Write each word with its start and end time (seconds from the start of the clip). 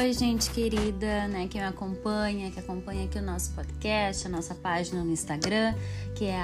Oi, 0.00 0.14
gente 0.14 0.50
querida, 0.52 1.28
né, 1.28 1.46
que 1.46 1.58
me 1.58 1.64
acompanha, 1.64 2.50
que 2.50 2.58
acompanha 2.58 3.04
aqui 3.04 3.18
o 3.18 3.22
nosso 3.22 3.52
podcast, 3.52 4.26
a 4.26 4.30
nossa 4.30 4.54
página 4.54 5.04
no 5.04 5.12
Instagram, 5.12 5.74
que 6.14 6.24
é 6.24 6.40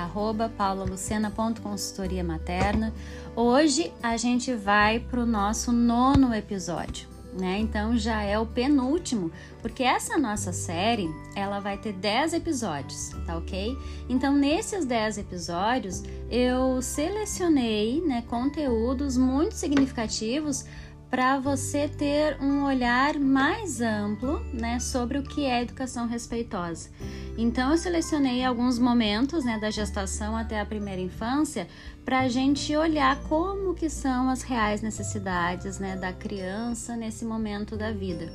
paulalucena.consultoria 0.58 2.22
materna. 2.22 2.92
Hoje 3.34 3.90
a 4.02 4.18
gente 4.18 4.52
vai 4.52 5.00
para 5.00 5.20
o 5.20 5.24
nosso 5.24 5.72
nono 5.72 6.34
episódio, 6.34 7.08
né? 7.32 7.58
Então 7.58 7.96
já 7.96 8.22
é 8.22 8.38
o 8.38 8.44
penúltimo, 8.44 9.32
porque 9.62 9.82
essa 9.82 10.18
nossa 10.18 10.52
série, 10.52 11.08
ela 11.34 11.58
vai 11.58 11.78
ter 11.78 11.94
10 11.94 12.34
episódios, 12.34 13.12
tá 13.24 13.38
ok? 13.38 13.74
Então 14.06 14.34
nesses 14.36 14.84
10 14.84 15.16
episódios 15.16 16.02
eu 16.30 16.82
selecionei, 16.82 18.02
né, 18.02 18.22
conteúdos 18.28 19.16
muito 19.16 19.54
significativos 19.54 20.66
para 21.10 21.38
você 21.38 21.88
ter 21.88 22.36
um 22.40 22.64
olhar 22.64 23.18
mais 23.18 23.80
amplo 23.80 24.40
né, 24.52 24.78
sobre 24.80 25.18
o 25.18 25.22
que 25.22 25.44
é 25.44 25.62
educação 25.62 26.06
respeitosa. 26.06 26.90
Então, 27.38 27.70
eu 27.70 27.78
selecionei 27.78 28.44
alguns 28.44 28.78
momentos 28.78 29.44
né, 29.44 29.58
da 29.58 29.70
gestação 29.70 30.36
até 30.36 30.60
a 30.60 30.66
primeira 30.66 31.00
infância 31.00 31.68
para 32.04 32.20
a 32.20 32.28
gente 32.28 32.74
olhar 32.76 33.20
como 33.24 33.74
que 33.74 33.88
são 33.88 34.28
as 34.28 34.42
reais 34.42 34.82
necessidades 34.82 35.78
né, 35.78 35.96
da 35.96 36.12
criança 36.12 36.96
nesse 36.96 37.24
momento 37.24 37.76
da 37.76 37.92
vida. 37.92 38.32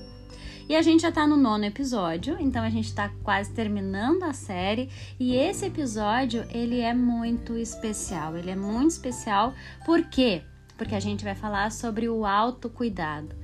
E 0.69 0.75
a 0.75 0.81
gente 0.81 1.01
já 1.01 1.09
está 1.09 1.27
no 1.27 1.35
nono 1.35 1.65
episódio, 1.65 2.37
então 2.39 2.63
a 2.63 2.69
gente 2.69 2.85
está 2.85 3.09
quase 3.23 3.51
terminando 3.51 4.23
a 4.23 4.31
série. 4.31 4.89
E 5.19 5.35
esse 5.35 5.65
episódio 5.65 6.45
ele 6.49 6.79
é 6.79 6.93
muito 6.93 7.57
especial. 7.57 8.37
Ele 8.37 8.51
é 8.51 8.55
muito 8.55 8.91
especial 8.91 9.53
porque 9.85 10.43
porque 10.81 10.95
a 10.95 10.99
gente 10.99 11.23
vai 11.23 11.35
falar 11.35 11.71
sobre 11.71 12.09
o 12.09 12.25
autocuidado. 12.25 13.35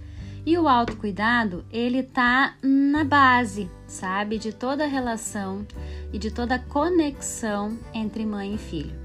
E 0.44 0.58
o 0.58 0.68
autocuidado, 0.68 1.64
ele 1.72 2.02
tá 2.02 2.56
na 2.64 3.04
base, 3.04 3.70
sabe, 3.86 4.40
de 4.40 4.52
toda 4.52 4.88
relação 4.88 5.64
e 6.12 6.18
de 6.18 6.32
toda 6.32 6.58
conexão 6.58 7.78
entre 7.94 8.26
mãe 8.26 8.56
e 8.56 8.58
filho. 8.58 8.96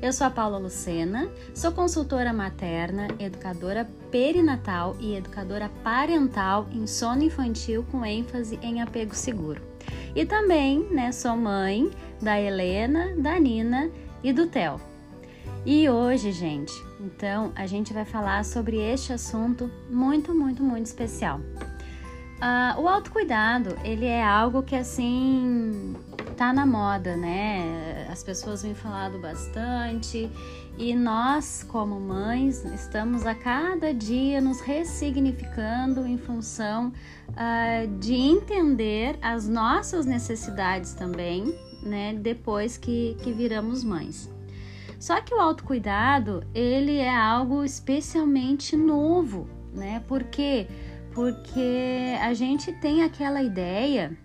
Eu 0.00 0.12
sou 0.12 0.28
a 0.28 0.30
Paula 0.30 0.58
Lucena, 0.58 1.28
sou 1.52 1.72
consultora 1.72 2.32
materna, 2.32 3.08
educadora 3.18 3.84
perinatal 4.12 4.94
e 5.00 5.16
educadora 5.16 5.68
parental 5.82 6.68
em 6.70 6.86
sono 6.86 7.24
infantil 7.24 7.84
com 7.90 8.06
ênfase 8.06 8.60
em 8.62 8.80
apego 8.80 9.12
seguro. 9.12 9.60
E 10.14 10.24
também, 10.24 10.86
né, 10.92 11.10
sou 11.10 11.36
mãe 11.36 11.90
da 12.22 12.40
Helena, 12.40 13.12
da 13.16 13.40
Nina 13.40 13.90
e 14.22 14.32
do 14.32 14.46
Theo. 14.46 14.80
E 15.64 15.88
hoje, 15.88 16.30
gente, 16.30 16.72
então 17.00 17.52
a 17.54 17.66
gente 17.66 17.92
vai 17.92 18.04
falar 18.04 18.44
sobre 18.44 18.78
este 18.78 19.12
assunto 19.12 19.70
muito, 19.90 20.34
muito, 20.34 20.62
muito 20.62 20.86
especial. 20.86 21.40
Uh, 22.36 22.80
o 22.80 22.86
autocuidado, 22.86 23.76
ele 23.82 24.04
é 24.04 24.22
algo 24.22 24.62
que 24.62 24.76
assim 24.76 25.96
tá 26.36 26.52
na 26.52 26.66
moda, 26.66 27.16
né? 27.16 28.06
As 28.10 28.22
pessoas 28.22 28.62
vêm 28.62 28.74
falado 28.74 29.18
bastante 29.18 30.30
e 30.78 30.94
nós, 30.94 31.64
como 31.66 31.98
mães, 31.98 32.62
estamos 32.66 33.24
a 33.24 33.34
cada 33.34 33.94
dia 33.94 34.40
nos 34.40 34.60
ressignificando 34.60 36.06
em 36.06 36.18
função 36.18 36.92
uh, 37.30 37.98
de 37.98 38.14
entender 38.14 39.18
as 39.22 39.48
nossas 39.48 40.04
necessidades 40.04 40.92
também, 40.92 41.58
né? 41.82 42.12
Depois 42.14 42.76
que, 42.76 43.16
que 43.22 43.32
viramos 43.32 43.82
mães. 43.82 44.35
Só 44.98 45.20
que 45.20 45.34
o 45.34 45.40
autocuidado, 45.40 46.44
ele 46.54 46.96
é 46.96 47.14
algo 47.14 47.64
especialmente 47.64 48.76
novo, 48.76 49.48
né? 49.74 50.02
Por 50.08 50.24
quê? 50.24 50.66
Porque 51.14 52.14
a 52.20 52.34
gente 52.34 52.72
tem 52.72 53.02
aquela 53.02 53.42
ideia 53.42 54.16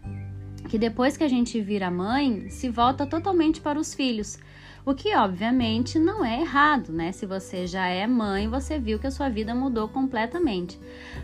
que 0.70 0.78
depois 0.78 1.18
que 1.18 1.24
a 1.24 1.28
gente 1.28 1.60
vira 1.62 1.92
mãe, 1.92 2.50
se 2.50 2.70
volta 2.70 3.06
totalmente 3.06 3.60
para 3.60 3.80
os 3.80 3.94
filhos. 3.94 4.40
O 4.86 4.96
que 4.96 5.16
obviamente 5.16 6.00
não 6.00 6.26
é 6.26 6.42
errado, 6.42 6.92
né? 6.92 7.12
Se 7.12 7.26
você 7.26 7.68
já 7.68 7.88
é 7.88 8.08
mãe, 8.08 8.48
você 8.48 8.80
viu 8.80 8.98
que 8.98 9.06
a 9.06 9.12
sua 9.12 9.30
vida 9.30 9.54
mudou 9.54 9.88
completamente. 9.88 10.80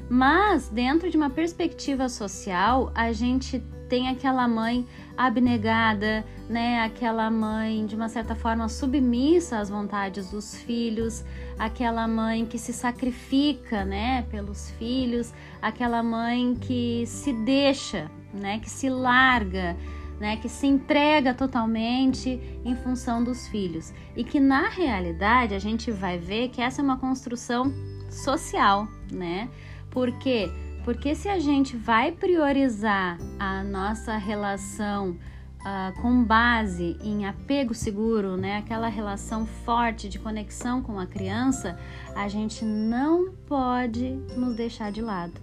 Mas 0.09 0.69
dentro 0.69 1.09
de 1.09 1.17
uma 1.17 1.29
perspectiva 1.29 2.07
social, 2.07 2.91
a 2.93 3.11
gente 3.11 3.63
tem 3.87 4.09
aquela 4.09 4.47
mãe 4.47 4.85
abnegada, 5.15 6.25
né? 6.49 6.81
Aquela 6.81 7.29
mãe 7.31 7.85
de 7.85 7.95
uma 7.95 8.09
certa 8.09 8.35
forma 8.35 8.69
submissa 8.69 9.59
às 9.59 9.69
vontades 9.69 10.29
dos 10.29 10.55
filhos, 10.55 11.23
aquela 11.57 12.07
mãe 12.07 12.45
que 12.45 12.57
se 12.57 12.73
sacrifica, 12.73 13.83
né, 13.83 14.23
pelos 14.29 14.69
filhos, 14.71 15.33
aquela 15.61 16.03
mãe 16.03 16.55
que 16.55 17.05
se 17.07 17.33
deixa, 17.33 18.09
né, 18.33 18.59
que 18.59 18.69
se 18.69 18.89
larga, 18.89 19.75
né, 20.19 20.37
que 20.37 20.49
se 20.49 20.67
entrega 20.67 21.33
totalmente 21.33 22.39
em 22.65 22.75
função 22.75 23.23
dos 23.23 23.47
filhos. 23.47 23.93
E 24.15 24.23
que 24.23 24.39
na 24.39 24.69
realidade 24.69 25.53
a 25.53 25.59
gente 25.59 25.91
vai 25.91 26.17
ver 26.17 26.49
que 26.49 26.61
essa 26.61 26.81
é 26.81 26.83
uma 26.83 26.97
construção 26.97 27.73
social, 28.09 28.87
né? 29.11 29.49
Porque 29.89 30.49
porque 30.87 31.13
se 31.13 31.27
a 31.27 31.37
gente 31.37 31.75
vai 31.75 32.13
priorizar 32.13 33.17
a 33.37 33.61
nossa 33.61 34.15
relação 34.15 35.17
uh, 35.59 36.01
com 36.01 36.23
base 36.23 36.95
em 37.03 37.25
apego 37.25 37.73
seguro, 37.73 38.37
né, 38.37 38.59
aquela 38.59 38.87
relação 38.87 39.45
forte 39.45 40.07
de 40.07 40.17
conexão 40.17 40.81
com 40.81 40.97
a 40.97 41.05
criança, 41.05 41.77
a 42.15 42.29
gente 42.29 42.63
não 42.63 43.33
pode 43.45 44.11
nos 44.37 44.55
deixar 44.55 44.89
de 44.89 45.01
lado. 45.01 45.41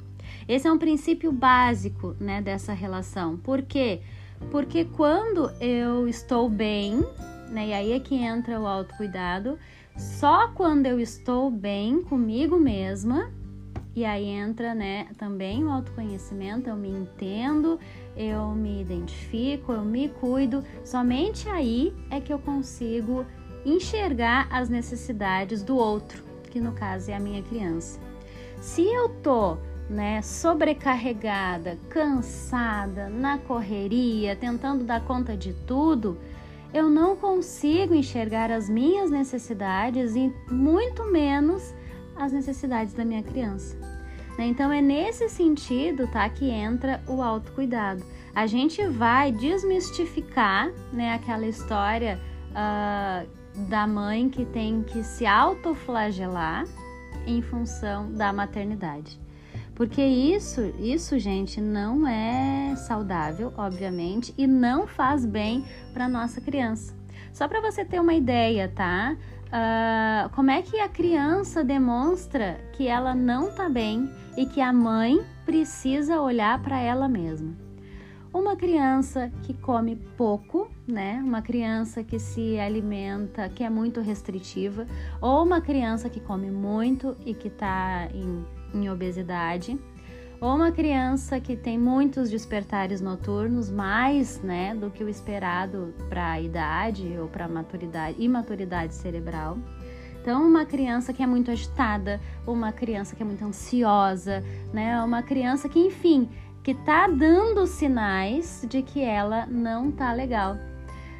Esse 0.49 0.66
é 0.66 0.72
um 0.72 0.78
princípio 0.78 1.31
básico 1.31 2.16
né, 2.19 2.41
dessa 2.41 2.72
relação. 2.72 3.37
Por 3.37 3.61
quê? 3.61 4.00
Porque 4.50 4.87
quando 4.87 5.50
eu 5.61 6.09
estou 6.09 6.49
bem, 6.49 7.05
né, 7.50 7.66
e 7.66 7.72
aí 7.75 7.93
é 7.93 8.00
que 8.00 8.15
entra 8.15 8.59
o 8.59 8.66
autocuidado, 8.66 9.59
só 9.94 10.49
quando 10.49 10.87
eu 10.87 10.99
estou 10.99 11.50
bem 11.50 12.00
comigo 12.00 12.59
mesma, 12.59 13.31
e 13.97 14.05
aí 14.05 14.27
entra, 14.27 14.75
né, 14.75 15.06
também 15.16 15.65
o 15.65 15.71
autoconhecimento, 15.71 16.69
eu 16.69 16.77
me 16.77 16.88
entendo, 16.88 17.78
eu 18.16 18.50
me 18.50 18.81
identifico, 18.81 19.72
eu 19.72 19.84
me 19.84 20.09
cuido. 20.09 20.65
Somente 20.84 21.49
aí 21.49 21.94
é 22.10 22.21
que 22.21 22.32
eu 22.32 22.38
consigo 22.38 23.25
enxergar 23.65 24.49
as 24.50 24.69
necessidades 24.69 25.62
do 25.62 25.77
outro, 25.77 26.22
que 26.50 26.60
no 26.60 26.72
caso 26.72 27.10
é 27.10 27.15
a 27.15 27.21
minha 27.21 27.43
criança. 27.43 28.00
Se 28.60 28.82
eu 28.82 29.09
tô, 29.09 29.59
né, 29.88 30.21
sobrecarregada, 30.22 31.78
cansada, 31.88 33.09
na 33.09 33.38
correria, 33.38 34.34
tentando 34.34 34.82
dar 34.82 35.05
conta 35.05 35.37
de 35.37 35.53
tudo, 35.66 36.19
eu 36.72 36.91
não 36.91 37.15
consigo 37.15 37.94
enxergar 37.94 38.50
as 38.50 38.69
minhas 38.69 39.09
necessidades 39.09 40.16
e 40.16 40.34
muito 40.50 41.05
menos 41.05 41.72
as 42.17 42.33
necessidades 42.33 42.95
da 42.95 43.05
minha 43.05 43.23
criança. 43.23 43.77
Né? 44.39 44.47
Então 44.47 44.73
é 44.73 44.81
nesse 44.81 45.29
sentido, 45.29 46.07
tá, 46.09 46.29
que 46.29 46.51
entra 46.51 47.03
o 47.07 47.23
autocuidado. 47.23 48.05
A 48.35 48.47
gente 48.47 48.85
vai 48.87 49.31
desmistificar, 49.31 50.71
né, 50.93 51.15
aquela 51.15 51.47
história 51.47 52.21
uh, 52.51 53.29
da 53.69 53.87
mãe 53.87 54.29
que 54.29 54.45
tem 54.45 54.83
que 54.83 55.05
se 55.05 55.25
autoflagelar 55.25 56.65
em 57.27 57.41
função 57.41 58.13
da 58.13 58.33
maternidade. 58.33 59.21
Porque 59.75 60.03
isso, 60.03 60.61
isso, 60.79 61.19
gente, 61.19 61.61
não 61.61 62.07
é 62.07 62.77
saudável, 62.77 63.53
obviamente, 63.57 64.33
e 64.39 64.47
não 64.47 64.87
faz 64.87 65.27
bem 65.27 65.65
para 65.93 66.09
nossa 66.09 66.41
criança. 66.41 66.95
Só 67.33 67.49
para 67.49 67.61
você 67.61 67.85
ter 67.85 68.01
uma 68.01 68.15
ideia, 68.15 68.69
tá? 68.69 69.17
Uh, 69.55 70.29
como 70.31 70.51
é 70.51 70.63
que 70.63 70.81
a 70.81 70.89
criança 70.89 71.63
demonstra 71.63 72.61
que 72.73 72.89
ela 72.89 73.15
não 73.15 73.51
está 73.51 73.69
bem 73.69 74.11
e 74.37 74.47
que 74.47 74.61
a 74.61 74.73
mãe 74.73 75.25
precisa 75.47 76.21
olhar 76.21 76.61
para 76.61 76.81
ela 76.81 77.06
mesma? 77.06 77.55
Uma 78.33 78.56
criança 78.56 79.31
que 79.45 79.55
come 79.55 79.95
pouco, 80.17 80.69
né? 80.89 81.23
Uma 81.25 81.41
criança 81.41 82.03
que 82.03 82.19
se 82.19 82.59
alimenta, 82.59 83.49
que 83.49 83.62
é 83.62 83.71
muito 83.71 84.01
restritiva, 84.01 84.89
ou 85.21 85.45
uma 85.45 85.61
criança 85.61 86.11
que 86.11 86.19
come 86.19 86.50
muito 86.50 87.17
e 87.25 87.33
que 87.33 87.47
está 87.47 88.09
em, 88.12 88.45
em 88.75 88.91
obesidade 88.91 89.79
ou 90.44 90.56
uma 90.56 90.70
criança 90.70 91.41
que 91.41 91.56
tem 91.56 91.79
muitos 91.79 92.29
despertares 92.29 93.00
noturnos, 93.00 93.70
mais 93.70 94.43
né, 94.43 94.75
do 94.75 94.91
que 94.91 95.02
o 95.02 95.08
esperado 95.08 95.94
para 96.11 96.32
a 96.32 96.41
idade 96.41 97.17
ou 97.19 97.26
para 97.26 97.46
a 97.46 97.49
maturidade, 97.49 98.23
imaturidade 98.23 98.94
cerebral. 98.94 99.56
Então, 100.20 100.46
uma 100.46 100.67
criança 100.67 101.14
que 101.14 101.23
é 101.23 101.26
muito 101.26 101.50
agitada, 101.50 102.20
uma 102.46 102.73
criança 102.73 103.17
que 103.17 103.23
é 103.23 103.26
muito 103.26 103.43
ansiosa, 103.43 104.44
né, 104.70 105.02
uma 105.02 105.23
criança 105.23 105.67
que, 105.67 105.79
enfim, 105.79 106.29
que 106.62 106.73
está 106.73 107.08
dando 107.08 107.67
sinais 107.67 108.67
de 108.69 108.82
que 108.82 109.02
ela 109.02 109.47
não 109.47 109.90
tá 109.90 110.12
legal, 110.12 110.58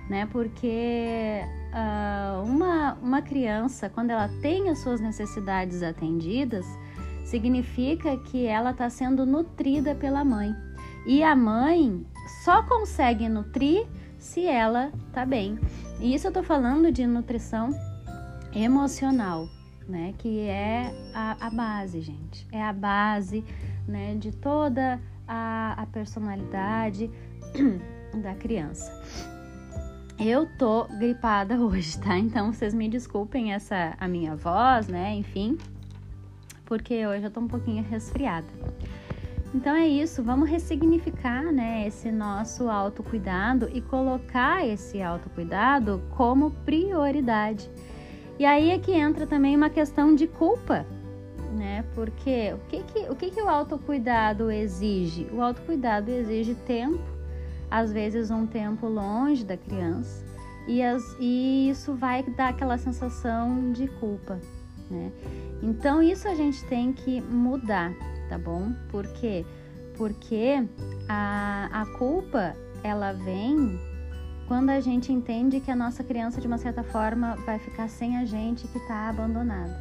né? 0.07 0.29
Porque 0.31 1.41
uh, 1.73 2.43
uma, 2.45 2.93
uma 3.03 3.23
criança, 3.23 3.89
quando 3.89 4.11
ela 4.11 4.29
tem 4.43 4.69
as 4.69 4.81
suas 4.81 5.01
necessidades 5.01 5.83
atendidas, 5.83 6.67
significa 7.35 8.17
que 8.17 8.47
ela 8.47 8.71
está 8.71 8.89
sendo 8.89 9.27
nutrida 9.27 9.93
pela 9.93 10.25
mãe. 10.25 10.55
E 11.05 11.21
a 11.21 11.35
mãe 11.35 12.07
só 12.45 12.63
consegue 12.63 13.29
nutrir 13.29 13.89
se 14.21 14.47
ela 14.47 14.93
tá 15.13 15.27
bem. 15.27 15.59
E 15.99 16.15
isso 16.15 16.29
eu 16.29 16.33
tô 16.33 16.45
falando 16.45 16.93
de 16.93 17.05
nutrição 17.05 17.71
emocional, 18.55 19.49
né? 19.89 20.15
Que 20.17 20.43
é 20.43 20.95
a, 21.13 21.49
a 21.49 21.51
base, 21.51 22.01
gente. 22.03 22.47
É 22.53 22.63
a 22.63 22.73
base, 22.73 23.45
né? 23.89 24.15
De 24.15 24.31
toda 24.31 25.01
a, 25.27 25.75
a 25.77 25.87
personalidade 25.87 27.11
da 28.23 28.37
criança. 28.37 28.93
Eu 30.21 30.47
tô 30.57 30.85
gripada 30.85 31.59
hoje, 31.59 31.99
tá? 31.99 32.17
Então 32.17 32.53
vocês 32.53 32.73
me 32.73 32.89
desculpem 32.89 33.53
essa 33.53 33.97
a 33.99 34.07
minha 34.07 34.37
voz, 34.37 34.87
né? 34.87 35.17
Enfim, 35.17 35.59
porque 36.65 37.07
hoje 37.07 37.25
eu 37.25 37.31
tô 37.31 37.41
um 37.41 37.49
pouquinho 37.49 37.83
resfriada. 37.85 38.47
Então 39.55 39.75
é 39.75 39.87
isso, 39.87 40.23
vamos 40.23 40.51
ressignificar, 40.51 41.45
né, 41.53 41.87
esse 41.87 42.11
nosso 42.11 42.69
autocuidado 42.69 43.71
e 43.73 43.81
colocar 43.81 44.67
esse 44.67 45.01
autocuidado 45.01 46.03
como 46.11 46.51
prioridade. 46.51 47.71
E 48.37 48.45
aí 48.45 48.71
é 48.71 48.79
que 48.79 48.91
entra 48.91 49.29
também 49.29 49.55
uma 49.55 49.71
questão 49.71 50.13
de 50.13 50.27
culpa, 50.27 50.85
né? 51.55 51.85
Porque 51.95 52.53
o 52.53 52.59
que 52.69 52.83
que 52.83 52.99
o, 53.09 53.15
que 53.15 53.31
que 53.31 53.41
o 53.41 53.49
autocuidado 53.49 54.51
exige? 54.51 55.29
O 55.33 55.41
autocuidado 55.41 56.11
exige 56.11 56.57
tempo, 56.57 57.05
às 57.71 57.93
vezes 57.93 58.33
um 58.33 58.45
tempo 58.45 58.89
longe 58.89 59.45
da 59.45 59.57
criança, 59.57 60.25
e, 60.67 60.83
as, 60.83 61.03
e 61.21 61.69
isso 61.71 61.95
vai 61.95 62.25
dar 62.25 62.49
aquela 62.49 62.77
sensação 62.77 63.71
de 63.73 63.87
culpa, 63.87 64.41
né? 64.95 65.13
Então 65.63 66.03
isso 66.03 66.29
a 66.29 66.35
gente 66.35 66.65
tem 66.67 66.93
que 66.93 67.21
mudar 67.21 67.93
tá 68.29 68.39
bom? 68.39 68.73
Por 68.91 69.07
quê? 69.07 69.45
Porque 69.97 70.67
a, 71.09 71.69
a 71.73 71.87
culpa 71.99 72.57
ela 72.83 73.13
vem 73.13 73.79
quando 74.49 74.71
a 74.71 74.81
gente 74.81 75.13
entende 75.13 75.61
que 75.61 75.71
a 75.71 75.77
nossa 75.77 76.03
criança 76.05 76.41
de 76.41 76.47
uma 76.47 76.59
certa 76.59 76.83
forma 76.83 77.37
vai 77.47 77.59
ficar 77.59 77.89
sem 77.89 78.17
a 78.17 78.25
gente 78.25 78.67
que 78.69 78.79
está 78.79 79.09
abandonada. 79.09 79.75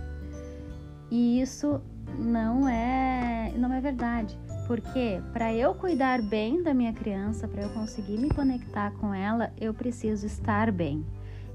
E 1.12 1.42
isso 1.42 1.82
não 2.18 2.68
é 2.68 3.52
não 3.58 3.74
é 3.74 3.82
verdade, 3.82 4.38
porque 4.68 5.22
para 5.32 5.54
eu 5.54 5.74
cuidar 5.74 6.22
bem 6.22 6.62
da 6.62 6.74
minha 6.74 6.94
criança, 6.94 7.48
para 7.48 7.64
eu 7.64 7.70
conseguir 7.70 8.18
me 8.18 8.30
conectar 8.30 8.92
com 8.92 9.14
ela, 9.14 9.52
eu 9.60 9.74
preciso 9.74 10.26
estar 10.26 10.72
bem. 10.72 11.06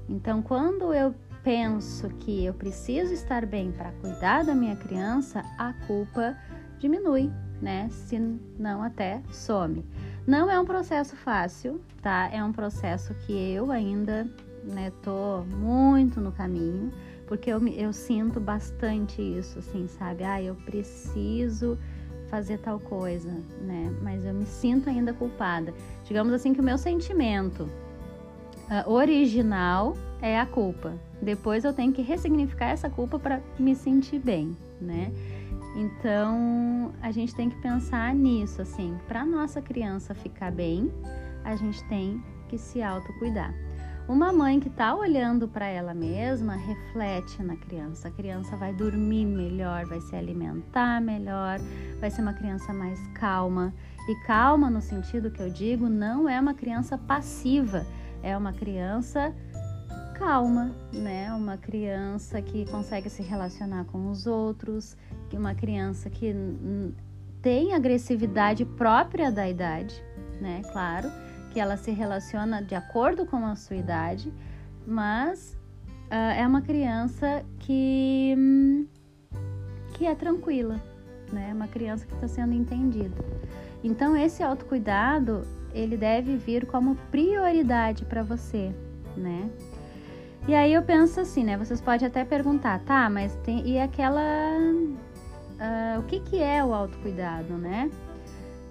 Então, 0.07 0.41
quando 0.41 0.91
eu 0.93 1.13
penso 1.49 2.07
que 2.19 2.45
eu 2.45 2.53
preciso 2.53 3.11
estar 3.11 3.43
bem 3.43 3.71
para 3.71 3.91
cuidar 3.93 4.43
da 4.43 4.53
minha 4.53 4.75
criança, 4.75 5.43
a 5.57 5.73
culpa 5.87 6.37
diminui, 6.77 7.31
né? 7.59 7.89
Se 7.89 8.19
não 8.59 8.83
até 8.83 9.19
some. 9.31 9.83
Não 10.27 10.47
é 10.47 10.59
um 10.59 10.63
processo 10.63 11.15
fácil, 11.15 11.81
tá? 12.03 12.29
É 12.31 12.43
um 12.43 12.51
processo 12.51 13.15
que 13.25 13.33
eu 13.33 13.71
ainda, 13.71 14.29
né, 14.63 14.91
tô 15.01 15.41
muito 15.41 16.21
no 16.21 16.31
caminho, 16.31 16.93
porque 17.25 17.49
eu, 17.49 17.67
eu 17.69 17.91
sinto 17.93 18.39
bastante 18.39 19.19
isso, 19.19 19.57
assim, 19.57 19.87
sabe? 19.87 20.23
Ah, 20.23 20.39
eu 20.39 20.53
preciso 20.53 21.79
fazer 22.29 22.59
tal 22.59 22.79
coisa, 22.79 23.31
né? 23.63 23.91
Mas 24.03 24.23
eu 24.23 24.35
me 24.35 24.45
sinto 24.45 24.87
ainda 24.87 25.13
culpada. 25.13 25.73
Digamos 26.05 26.31
assim 26.31 26.53
que 26.53 26.61
o 26.61 26.63
meu 26.63 26.77
sentimento 26.77 27.67
uh, 28.69 28.91
original 28.91 29.95
é 30.21 30.39
a 30.39 30.45
culpa. 30.45 30.93
Depois 31.21 31.65
eu 31.65 31.73
tenho 31.73 31.91
que 31.91 32.01
ressignificar 32.01 32.69
essa 32.69 32.89
culpa 32.89 33.19
para 33.19 33.41
me 33.57 33.75
sentir 33.75 34.19
bem, 34.19 34.55
né? 34.79 35.11
Então, 35.75 36.91
a 37.01 37.11
gente 37.11 37.35
tem 37.35 37.49
que 37.49 37.61
pensar 37.61 38.13
nisso, 38.15 38.61
assim, 38.61 38.97
para 39.07 39.25
nossa 39.25 39.61
criança 39.61 40.15
ficar 40.15 40.51
bem, 40.51 40.91
a 41.43 41.55
gente 41.55 41.83
tem 41.87 42.23
que 42.47 42.57
se 42.57 42.81
autocuidar. 42.81 43.53
Uma 44.07 44.33
mãe 44.33 44.59
que 44.59 44.69
está 44.69 44.95
olhando 44.95 45.47
para 45.47 45.67
ela 45.67 45.93
mesma 45.93 46.55
reflete 46.55 47.43
na 47.43 47.55
criança. 47.55 48.07
A 48.07 48.11
criança 48.11 48.55
vai 48.55 48.73
dormir 48.73 49.23
melhor, 49.23 49.85
vai 49.85 50.01
se 50.01 50.15
alimentar 50.15 50.99
melhor, 50.99 51.59
vai 51.99 52.09
ser 52.09 52.23
uma 52.23 52.33
criança 52.33 52.73
mais 52.73 52.99
calma. 53.13 53.71
E 54.09 54.15
calma, 54.25 54.67
no 54.67 54.81
sentido 54.81 55.29
que 55.29 55.39
eu 55.39 55.51
digo, 55.51 55.87
não 55.87 56.27
é 56.27 56.39
uma 56.39 56.55
criança 56.55 56.97
passiva, 56.97 57.85
é 58.21 58.37
uma 58.37 58.53
criança 58.53 59.33
calma, 60.19 60.75
né? 60.91 61.33
Uma 61.33 61.57
criança 61.57 62.41
que 62.41 62.69
consegue 62.69 63.09
se 63.09 63.23
relacionar 63.23 63.85
com 63.85 64.09
os 64.09 64.27
outros, 64.27 64.97
que 65.29 65.37
uma 65.37 65.55
criança 65.55 66.09
que 66.09 66.35
tem 67.41 67.73
agressividade 67.73 68.65
própria 68.65 69.31
da 69.31 69.49
idade, 69.49 70.03
né? 70.41 70.61
Claro, 70.73 71.09
que 71.51 71.59
ela 71.59 71.77
se 71.77 71.91
relaciona 71.91 72.61
de 72.61 72.75
acordo 72.75 73.25
com 73.25 73.45
a 73.45 73.55
sua 73.55 73.77
idade, 73.77 74.31
mas 74.85 75.57
uh, 76.11 76.33
é 76.37 76.45
uma 76.45 76.61
criança 76.61 77.45
que 77.59 78.35
que 79.93 80.05
é 80.05 80.13
tranquila, 80.15 80.81
né? 81.31 81.51
Uma 81.53 81.67
criança 81.67 82.05
que 82.05 82.13
está 82.13 82.27
sendo 82.27 82.53
entendida. 82.53 83.15
Então 83.81 84.17
esse 84.17 84.43
autocuidado 84.43 85.47
ele 85.73 85.97
deve 85.97 86.37
vir 86.37 86.65
como 86.65 86.95
prioridade 87.11 88.05
para 88.05 88.23
você, 88.23 88.73
né? 89.15 89.49
E 90.47 90.55
aí 90.55 90.73
eu 90.73 90.81
penso 90.81 91.19
assim, 91.19 91.43
né? 91.43 91.57
Vocês 91.57 91.79
podem 91.81 92.07
até 92.07 92.23
perguntar, 92.23 92.79
tá? 92.79 93.09
Mas 93.09 93.35
tem 93.43 93.67
e 93.67 93.79
aquela 93.79 94.57
uh, 95.59 95.99
o 95.99 96.03
que, 96.03 96.19
que 96.21 96.41
é 96.41 96.63
o 96.63 96.73
autocuidado, 96.73 97.53
né? 97.53 97.89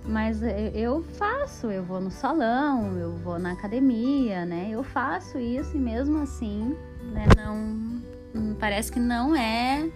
Mas 0.04 0.40
eu 0.74 1.02
faço, 1.02 1.70
eu 1.70 1.84
vou 1.84 2.00
no 2.00 2.10
salão, 2.10 2.96
eu 2.98 3.12
vou 3.16 3.38
na 3.38 3.52
academia, 3.52 4.46
né? 4.46 4.68
Eu 4.70 4.82
faço 4.82 5.38
isso 5.38 5.76
e 5.76 5.80
mesmo 5.80 6.22
assim, 6.22 6.74
né? 7.12 7.26
Não, 7.36 7.54
hum, 8.34 8.56
parece 8.58 8.90
que 8.90 8.98
não 8.98 9.36
é 9.36 9.90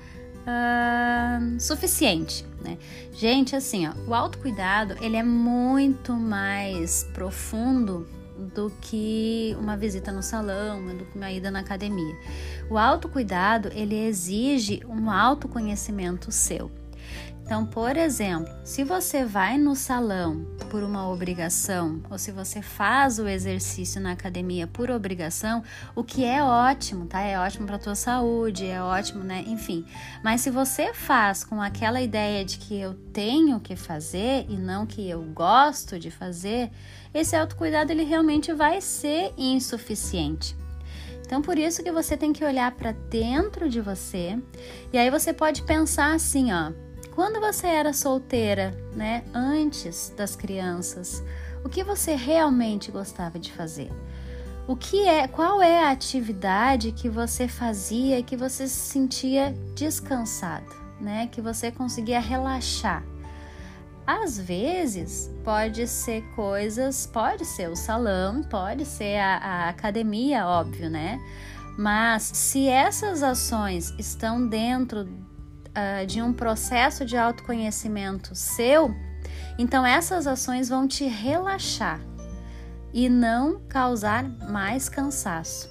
uh, 0.47 1.61
suficiente, 1.61 2.45
né? 2.63 2.79
Gente, 3.13 3.55
assim, 3.55 3.87
ó, 3.87 3.93
o 4.07 4.15
autocuidado 4.15 4.97
ele 5.01 5.17
é 5.17 5.23
muito 5.23 6.13
mais 6.13 7.05
profundo 7.13 8.07
do 8.55 8.71
que 8.81 9.57
uma 9.59 9.77
visita 9.77 10.11
no 10.11 10.23
salão, 10.23 10.85
do 10.97 11.05
que 11.05 11.17
uma 11.17 11.31
ida 11.31 11.51
na 11.51 11.61
academia. 11.61 12.15
O 12.69 12.77
autocuidado 12.77 13.71
ele 13.73 13.97
exige 13.97 14.83
um 14.89 15.11
autoconhecimento 15.11 16.33
seu. 16.33 16.71
Então, 17.53 17.67
por 17.67 17.99
exemplo, 17.99 18.51
se 18.65 18.83
você 18.83 19.27
vai 19.27 19.59
no 19.59 19.77
salão 19.77 20.43
por 20.71 20.83
uma 20.83 21.07
obrigação, 21.11 22.03
ou 22.11 22.17
se 22.17 22.33
você 22.33 22.63
faz 22.63 23.19
o 23.19 23.29
exercício 23.29 24.01
na 24.01 24.13
academia 24.13 24.67
por 24.67 24.91
obrigação, 24.91 25.63
o 25.95 26.03
que 26.03 26.25
é 26.25 26.43
ótimo, 26.43 27.05
tá? 27.05 27.21
É 27.21 27.39
ótimo 27.39 27.67
para 27.67 27.79
tua 27.79 27.95
saúde, 27.95 28.65
é 28.65 28.83
ótimo, 28.83 29.23
né? 29.23 29.45
Enfim. 29.47 29.85
Mas 30.25 30.41
se 30.41 30.49
você 30.49 30.95
faz 30.95 31.45
com 31.45 31.61
aquela 31.61 32.01
ideia 32.01 32.43
de 32.43 32.57
que 32.57 32.81
eu 32.81 32.95
tenho 33.13 33.61
que 33.61 33.77
fazer 33.77 34.47
e 34.49 34.57
não 34.57 34.87
que 34.87 35.07
eu 35.07 35.21
gosto 35.21 35.99
de 35.99 36.11
fazer, 36.11 36.71
esse 37.13 37.37
autocuidado 37.37 37.93
ele 37.93 38.03
realmente 38.03 38.51
vai 38.55 38.81
ser 38.81 39.31
insuficiente. 39.37 40.57
Então, 41.21 41.43
por 41.43 41.59
isso 41.59 41.83
que 41.83 41.93
você 41.93 42.17
tem 42.17 42.33
que 42.33 42.47
olhar 42.47 42.73
para 42.73 42.93
dentro 42.93 43.69
de 43.69 43.83
você, 43.83 44.39
e 44.91 44.97
aí 44.97 45.11
você 45.11 45.35
pode 45.35 45.63
pensar 45.65 46.15
assim, 46.15 46.51
ó, 46.51 46.73
quando 47.15 47.41
você 47.41 47.67
era 47.67 47.93
solteira, 47.93 48.75
né, 48.95 49.23
antes 49.35 50.13
das 50.17 50.35
crianças, 50.35 51.23
o 51.65 51.69
que 51.69 51.85
você 51.85 52.15
realmente 52.15 52.91
gostava 52.91 53.39
de 53.39 53.53
fazer? 53.53 53.91
O 54.67 54.77
que 54.77 55.07
é, 55.07 55.27
qual 55.27 55.61
é 55.61 55.85
a 55.85 55.91
atividade 55.91 56.93
que 56.93 57.09
você 57.09 57.49
fazia 57.49 58.23
que 58.23 58.37
você 58.37 58.67
se 58.67 58.93
sentia 58.93 59.55
descansado, 59.75 60.73
né? 61.01 61.29
Que 61.33 61.41
você 61.41 61.71
conseguia 61.71 62.21
relaxar? 62.21 63.03
Às 64.07 64.39
vezes 64.39 65.31
pode 65.45 65.87
ser 65.89 66.23
coisas, 66.35 67.07
pode 67.07 67.45
ser 67.45 67.69
o 67.69 67.77
salão, 67.77 68.43
pode 68.43 68.85
ser 68.85 69.19
a, 69.19 69.37
a 69.37 69.69
academia, 69.69 70.47
óbvio, 70.47 70.89
né? 70.89 71.21
Mas 71.77 72.23
se 72.23 72.69
essas 72.69 73.23
ações 73.23 73.95
estão 73.99 74.47
dentro 74.47 75.09
uh, 75.73 76.07
de 76.07 76.23
um 76.23 76.33
processo 76.33 77.05
de 77.05 77.17
autoconhecimento 77.17 78.35
seu, 78.35 78.95
então 79.59 79.85
essas 79.85 80.27
ações 80.27 80.69
vão 80.69 80.87
te 80.87 81.05
relaxar 81.05 82.01
e 82.93 83.09
não 83.09 83.61
causar 83.69 84.25
mais 84.51 84.89
cansaço. 84.89 85.71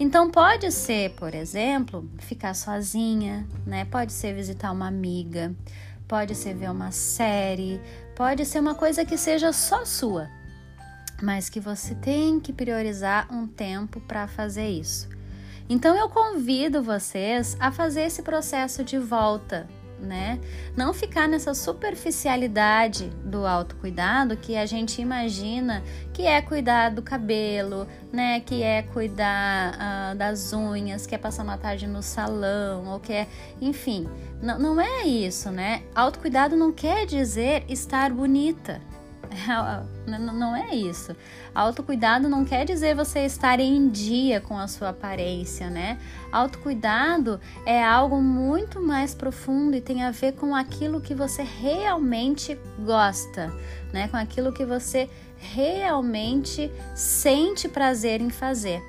Então 0.00 0.30
pode 0.30 0.70
ser, 0.70 1.10
por 1.16 1.34
exemplo, 1.34 2.08
ficar 2.18 2.54
sozinha, 2.54 3.46
né? 3.66 3.84
Pode 3.84 4.12
ser 4.12 4.32
visitar 4.32 4.70
uma 4.70 4.86
amiga, 4.86 5.54
pode 6.06 6.34
ser 6.34 6.54
ver 6.54 6.70
uma 6.70 6.92
série, 6.92 7.80
pode 8.14 8.46
ser 8.46 8.60
uma 8.60 8.74
coisa 8.74 9.04
que 9.04 9.18
seja 9.18 9.52
só 9.52 9.84
sua, 9.84 10.28
mas 11.20 11.50
que 11.50 11.58
você 11.58 11.96
tem 11.96 12.38
que 12.38 12.52
priorizar 12.52 13.26
um 13.32 13.46
tempo 13.46 14.00
para 14.00 14.28
fazer 14.28 14.68
isso. 14.68 15.17
Então 15.68 15.94
eu 15.96 16.08
convido 16.08 16.82
vocês 16.82 17.56
a 17.60 17.70
fazer 17.70 18.02
esse 18.02 18.22
processo 18.22 18.82
de 18.82 18.98
volta 18.98 19.68
né? 20.00 20.38
Não 20.76 20.94
ficar 20.94 21.28
nessa 21.28 21.54
superficialidade 21.54 23.10
do 23.24 23.46
autocuidado 23.46 24.36
que 24.36 24.56
a 24.56 24.64
gente 24.66 25.00
imagina 25.02 25.82
que 26.12 26.22
é 26.22 26.40
cuidar 26.40 26.90
do 26.90 27.02
cabelo, 27.02 27.86
né? 28.12 28.40
Que 28.40 28.62
é 28.62 28.82
cuidar 28.82 29.74
uh, 29.74 30.16
das 30.16 30.52
unhas, 30.52 31.06
que 31.06 31.14
é 31.14 31.18
passar 31.18 31.42
uma 31.42 31.58
tarde 31.58 31.86
no 31.86 32.02
salão, 32.02 32.86
ou 32.88 33.00
que 33.00 33.12
é, 33.12 33.26
enfim, 33.60 34.08
não, 34.40 34.58
não 34.58 34.80
é 34.80 35.02
isso, 35.06 35.50
né? 35.50 35.82
Autocuidado 35.94 36.56
não 36.56 36.72
quer 36.72 37.06
dizer 37.06 37.64
estar 37.68 38.12
bonita. 38.12 38.80
Não 40.06 40.56
é 40.56 40.74
isso. 40.74 41.14
Autocuidado 41.54 42.28
não 42.28 42.44
quer 42.44 42.64
dizer 42.64 42.94
você 42.94 43.20
estar 43.20 43.60
em 43.60 43.88
dia 43.88 44.40
com 44.40 44.58
a 44.58 44.68
sua 44.68 44.90
aparência, 44.90 45.68
né? 45.68 45.98
Autocuidado 46.32 47.40
é 47.66 47.82
algo 47.82 48.20
muito 48.20 48.80
mais 48.80 49.14
profundo 49.14 49.76
e 49.76 49.80
tem 49.80 50.02
a 50.02 50.10
ver 50.10 50.32
com 50.32 50.54
aquilo 50.54 51.00
que 51.00 51.14
você 51.14 51.42
realmente 51.42 52.58
gosta, 52.84 53.52
né? 53.92 54.08
Com 54.08 54.16
aquilo 54.16 54.52
que 54.52 54.64
você 54.64 55.08
realmente 55.38 56.70
sente 56.94 57.68
prazer 57.68 58.20
em 58.20 58.30
fazer. 58.30 58.82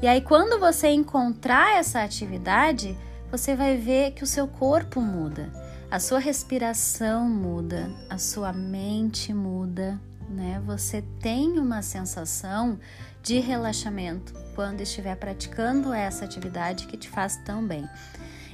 E 0.00 0.06
aí, 0.06 0.20
quando 0.20 0.58
você 0.58 0.88
encontrar 0.88 1.78
essa 1.78 2.02
atividade, 2.02 2.96
você 3.30 3.54
vai 3.54 3.76
ver 3.76 4.12
que 4.12 4.24
o 4.24 4.26
seu 4.26 4.48
corpo 4.48 5.00
muda 5.00 5.61
a 5.92 6.00
sua 6.00 6.18
respiração 6.18 7.28
muda, 7.28 7.90
a 8.08 8.16
sua 8.16 8.50
mente 8.50 9.34
muda, 9.34 10.00
né? 10.26 10.58
Você 10.64 11.04
tem 11.20 11.58
uma 11.58 11.82
sensação 11.82 12.80
de 13.22 13.38
relaxamento 13.40 14.32
quando 14.54 14.80
estiver 14.80 15.14
praticando 15.16 15.92
essa 15.92 16.24
atividade 16.24 16.86
que 16.86 16.96
te 16.96 17.10
faz 17.10 17.36
tão 17.44 17.66
bem. 17.66 17.86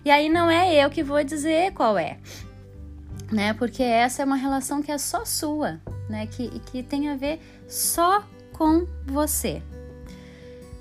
E 0.04 0.10
aí 0.10 0.28
não 0.28 0.50
é 0.50 0.84
eu 0.84 0.90
que 0.90 1.04
vou 1.04 1.22
dizer 1.22 1.72
qual 1.74 1.96
é, 1.96 2.18
né? 3.30 3.54
Porque 3.54 3.84
essa 3.84 4.20
é 4.20 4.24
uma 4.24 4.34
relação 4.34 4.82
que 4.82 4.90
é 4.90 4.98
só 4.98 5.24
sua, 5.24 5.80
né? 6.10 6.26
Que, 6.26 6.58
que 6.58 6.82
tem 6.82 7.08
a 7.08 7.14
ver 7.14 7.40
só 7.68 8.24
com 8.52 8.84
você. 9.06 9.62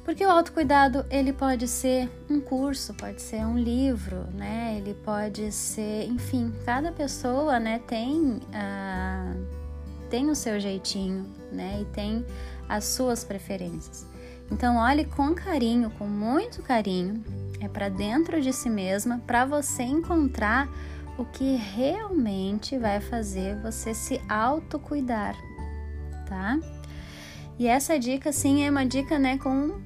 Porque 0.07 0.25
o 0.25 0.31
autocuidado, 0.31 1.05
ele 1.11 1.33
pode 1.33 1.67
ser 1.67 2.09
um 2.29 2.39
curso, 2.39 2.93
pode 2.93 3.21
ser 3.21 3.45
um 3.45 3.57
livro, 3.57 4.25
né? 4.33 4.77
Ele 4.77 4.93
pode 4.93 5.51
ser, 5.51 6.07
enfim, 6.07 6.53
cada 6.65 6.93
pessoa, 6.93 7.59
né, 7.59 7.81
tem, 7.85 8.39
ah, 8.53 9.33
tem 10.09 10.29
o 10.29 10.33
seu 10.33 10.61
jeitinho, 10.61 11.29
né? 11.51 11.81
E 11.81 11.85
tem 11.93 12.25
as 12.69 12.85
suas 12.85 13.25
preferências. 13.25 14.07
Então, 14.49 14.77
olhe 14.77 15.03
com 15.03 15.35
carinho, 15.35 15.89
com 15.89 16.07
muito 16.07 16.63
carinho, 16.63 17.21
é 17.59 17.67
para 17.67 17.89
dentro 17.89 18.41
de 18.41 18.53
si 18.53 18.69
mesma, 18.69 19.21
para 19.27 19.43
você 19.43 19.83
encontrar 19.83 20.69
o 21.17 21.25
que 21.25 21.57
realmente 21.57 22.77
vai 22.77 23.01
fazer 23.01 23.61
você 23.61 23.93
se 23.93 24.21
autocuidar, 24.29 25.35
tá? 26.29 26.57
E 27.59 27.67
essa 27.67 27.99
dica, 27.99 28.31
sim, 28.31 28.63
é 28.63 28.69
uma 28.69 28.85
dica, 28.85 29.19
né, 29.19 29.37
com 29.37 29.85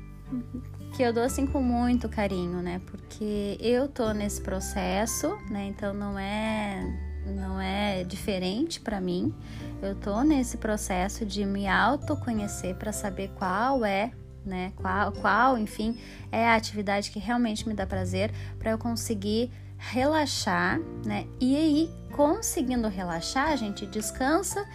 que 0.95 1.03
eu 1.03 1.13
dou 1.13 1.23
assim 1.23 1.45
com 1.47 1.61
muito 1.61 2.09
carinho, 2.09 2.61
né? 2.61 2.81
Porque 2.85 3.57
eu 3.59 3.87
tô 3.87 4.11
nesse 4.11 4.41
processo, 4.41 5.37
né? 5.49 5.65
Então 5.67 5.93
não 5.93 6.17
é 6.17 7.09
não 7.25 7.61
é 7.61 8.03
diferente 8.03 8.79
para 8.79 8.99
mim. 8.99 9.33
Eu 9.81 9.95
tô 9.95 10.21
nesse 10.21 10.57
processo 10.57 11.25
de 11.25 11.45
me 11.45 11.67
autoconhecer 11.67 12.75
para 12.75 12.91
saber 12.91 13.29
qual 13.37 13.85
é, 13.85 14.11
né? 14.45 14.73
Qual, 14.75 15.11
qual, 15.13 15.57
enfim, 15.57 15.97
é 16.31 16.47
a 16.47 16.55
atividade 16.55 17.11
que 17.11 17.19
realmente 17.19 17.67
me 17.67 17.73
dá 17.73 17.85
prazer 17.85 18.31
para 18.59 18.71
eu 18.71 18.77
conseguir 18.77 19.51
relaxar, 19.77 20.79
né? 21.05 21.25
E 21.39 21.55
aí, 21.55 21.89
conseguindo 22.11 22.87
relaxar, 22.87 23.49
a 23.49 23.55
gente 23.55 23.85
descansa 23.87 24.65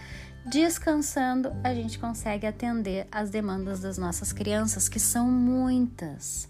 Descansando, 0.49 1.51
a 1.61 1.73
gente 1.73 1.99
consegue 1.99 2.47
atender 2.47 3.05
as 3.11 3.29
demandas 3.29 3.81
das 3.81 3.97
nossas 3.97 4.31
crianças, 4.31 4.87
que 4.87 4.97
são 4.97 5.29
muitas. 5.29 6.47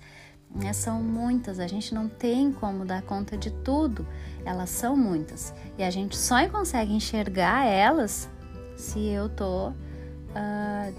Né? 0.54 0.72
São 0.72 1.02
muitas, 1.02 1.60
a 1.60 1.66
gente 1.66 1.96
não 1.96 2.08
tem 2.08 2.52
como 2.52 2.86
dar 2.86 3.02
conta 3.02 3.36
de 3.36 3.50
tudo, 3.50 4.08
elas 4.46 4.70
são 4.70 4.96
muitas. 4.96 5.52
E 5.80 5.84
a 5.84 5.90
gente 5.90 6.16
só 6.16 6.48
consegue 6.48 6.94
enxergar 6.94 7.66
elas 7.66 8.30
se 8.78 9.00
eu 9.00 9.30
tô 9.30 9.70
uh, 9.70 9.74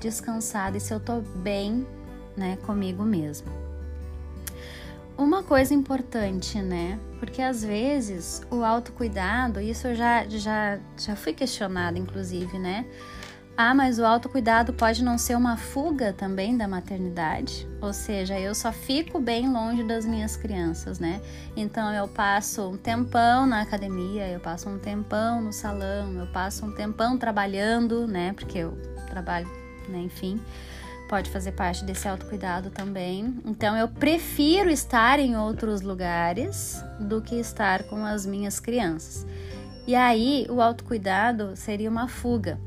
descansada 0.01 0.77
e 0.77 0.81
se 0.81 0.93
eu 0.93 0.99
tô 0.99 1.21
bem 1.21 1.87
né, 2.37 2.57
comigo 2.67 3.05
mesma. 3.05 3.68
Uma 5.19 5.43
coisa 5.43 5.75
importante, 5.75 6.63
né? 6.63 6.97
Porque 7.19 7.43
às 7.43 7.65
vezes 7.65 8.41
o 8.53 8.63
autocuidado, 8.63 9.61
isso 9.61 9.89
eu 9.89 9.97
já, 9.97 10.25
já, 10.29 10.79
já 10.97 11.17
fui 11.17 11.33
questionada, 11.33 11.99
inclusive, 11.99 12.57
né? 12.57 12.87
Ah, 13.57 13.75
mas 13.75 13.99
o 13.99 14.05
autocuidado 14.05 14.73
pode 14.73 15.03
não 15.03 15.19
ser 15.19 15.37
uma 15.37 15.57
fuga 15.57 16.13
também 16.13 16.57
da 16.57 16.69
maternidade? 16.69 17.69
Ou 17.83 17.93
seja, 17.93 18.39
eu 18.39 18.55
só 18.55 18.71
fico 18.71 19.19
bem 19.19 19.53
longe 19.53 19.83
das 19.83 20.07
minhas 20.07 20.37
crianças, 20.37 21.01
né? 21.01 21.21
Então 21.57 21.93
eu 21.93 22.07
passo 22.07 22.71
um 22.71 22.77
tempão 22.77 23.45
na 23.45 23.63
academia, 23.63 24.29
eu 24.29 24.39
passo 24.39 24.69
um 24.69 24.79
tempão 24.79 25.43
no 25.43 25.53
salão, 25.53 26.13
eu 26.13 26.29
passo 26.29 26.65
um 26.65 26.71
tempão 26.71 27.19
trabalhando, 27.19 28.07
né? 28.07 28.33
Porque 28.35 28.59
eu 28.59 28.79
trabalho, 29.11 29.49
né? 29.89 29.99
Enfim 29.99 30.41
pode 31.09 31.31
fazer 31.31 31.53
parte 31.53 31.85
desse 31.85 32.07
autocuidado 32.07 32.71
também. 32.71 33.41
Então 33.45 33.77
eu 33.77 33.89
prefiro 33.89 34.71
estar 34.71 35.19
em 35.19 35.37
outros 35.37 35.81
lugares 35.81 36.85
do 37.01 37.21
que 37.23 37.37
estar 37.37 37.85
com 37.85 38.05
as 38.05 38.27
minhas 38.27 38.61
crianças. 38.61 39.27
E 39.87 39.95
aí 39.95 40.47
o 40.51 40.61
autocuidado 40.61 41.57
seria 41.57 41.89
uma 41.89 42.07
fuga. 42.07 42.61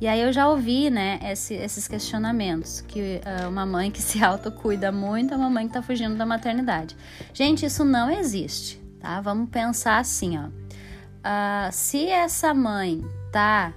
E 0.00 0.08
aí 0.08 0.20
eu 0.20 0.32
já 0.32 0.48
ouvi, 0.48 0.90
né, 0.90 1.20
esse, 1.22 1.54
esses 1.54 1.86
questionamentos, 1.86 2.80
que 2.80 3.20
uh, 3.24 3.48
uma 3.48 3.64
mãe 3.64 3.88
que 3.88 4.02
se 4.02 4.24
autocuida 4.24 4.90
muito 4.90 5.32
é 5.32 5.36
uma 5.36 5.50
mãe 5.50 5.64
que 5.68 5.70
está 5.70 5.82
fugindo 5.82 6.16
da 6.16 6.26
maternidade. 6.26 6.96
Gente, 7.32 7.66
isso 7.66 7.84
não 7.84 8.10
existe, 8.10 8.82
tá? 8.98 9.20
Vamos 9.20 9.48
pensar 9.50 9.98
assim, 9.98 10.36
ó. 10.38 10.46
Uh, 10.46 11.70
se 11.70 12.08
essa 12.08 12.52
mãe 12.52 13.00
tá 13.30 13.72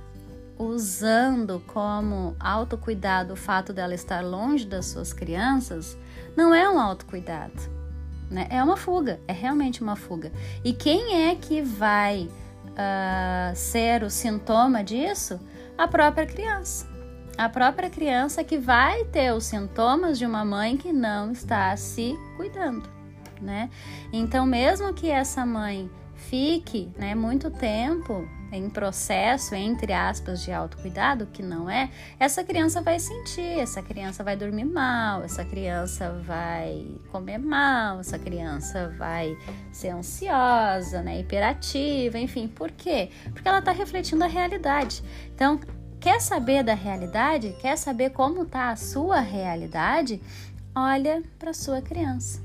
usando 0.58 1.62
como 1.68 2.36
autocuidado 2.40 3.34
o 3.34 3.36
fato 3.36 3.74
dela 3.74 3.94
estar 3.94 4.22
longe 4.22 4.66
das 4.66 4.86
suas 4.86 5.14
crianças, 5.14 5.98
não 6.36 6.54
é 6.54 6.70
um 6.70 6.80
autocuidado, 6.80 7.62
né? 8.30 8.48
É 8.50 8.64
uma 8.64 8.78
fuga, 8.78 9.20
é 9.28 9.34
realmente 9.34 9.82
uma 9.82 9.96
fuga. 9.96 10.32
E 10.64 10.74
quem 10.74 11.30
é 11.30 11.36
que 11.36 11.62
vai 11.62 12.30
uh, 12.66 13.56
ser 13.56 14.04
o 14.04 14.10
sintoma 14.10 14.84
disso? 14.84 15.40
A 15.78 15.88
própria 15.88 16.26
criança. 16.26 16.88
A 17.38 17.50
própria 17.50 17.90
criança 17.90 18.44
que 18.46 18.58
vai 18.58 19.04
ter 19.06 19.34
os 19.34 19.44
sintomas 19.44 20.18
de 20.18 20.26
uma 20.26 20.46
mãe 20.46 20.78
que 20.78 20.94
não 20.94 21.32
está 21.32 21.76
se 21.76 22.18
cuidando, 22.38 22.90
né? 23.42 23.70
Então, 24.14 24.46
mesmo 24.46 24.94
que 24.94 25.10
essa 25.10 25.46
mãe 25.46 25.92
fique, 26.16 26.90
né, 26.98 27.14
muito 27.14 27.52
tempo 27.52 28.26
em 28.56 28.70
processo, 28.70 29.54
entre 29.54 29.94
aspas, 29.94 30.42
de 30.42 30.52
autocuidado, 30.52 31.26
que 31.28 31.44
não 31.44 31.70
é, 31.70 31.90
essa 32.20 32.44
criança 32.44 32.82
vai 32.82 33.00
sentir, 33.00 33.60
essa 33.60 33.82
criança 33.82 34.24
vai 34.24 34.36
dormir 34.36 34.66
mal, 34.66 35.24
essa 35.24 35.44
criança 35.44 36.12
vai 36.26 36.88
comer 37.12 37.38
mal, 37.38 38.00
essa 38.00 38.18
criança 38.18 38.94
vai 38.98 39.38
ser 39.72 39.90
ansiosa, 39.90 41.02
né, 41.02 41.20
hiperativa, 41.20 42.18
enfim, 42.18 42.48
por 42.48 42.72
quê? 42.72 43.10
Porque 43.34 43.48
ela 43.48 43.60
está 43.60 43.72
refletindo 43.72 44.24
a 44.24 44.28
realidade. 44.28 45.04
Então, 45.34 45.60
quer 46.00 46.22
saber 46.22 46.64
da 46.64 46.74
realidade? 46.74 47.56
Quer 47.60 47.78
saber 47.78 48.12
como 48.12 48.44
está 48.44 48.70
a 48.70 48.76
sua 48.76 49.20
realidade? 49.20 50.22
Olha 50.74 51.24
para 51.40 51.54
sua 51.54 51.82
criança. 51.82 52.42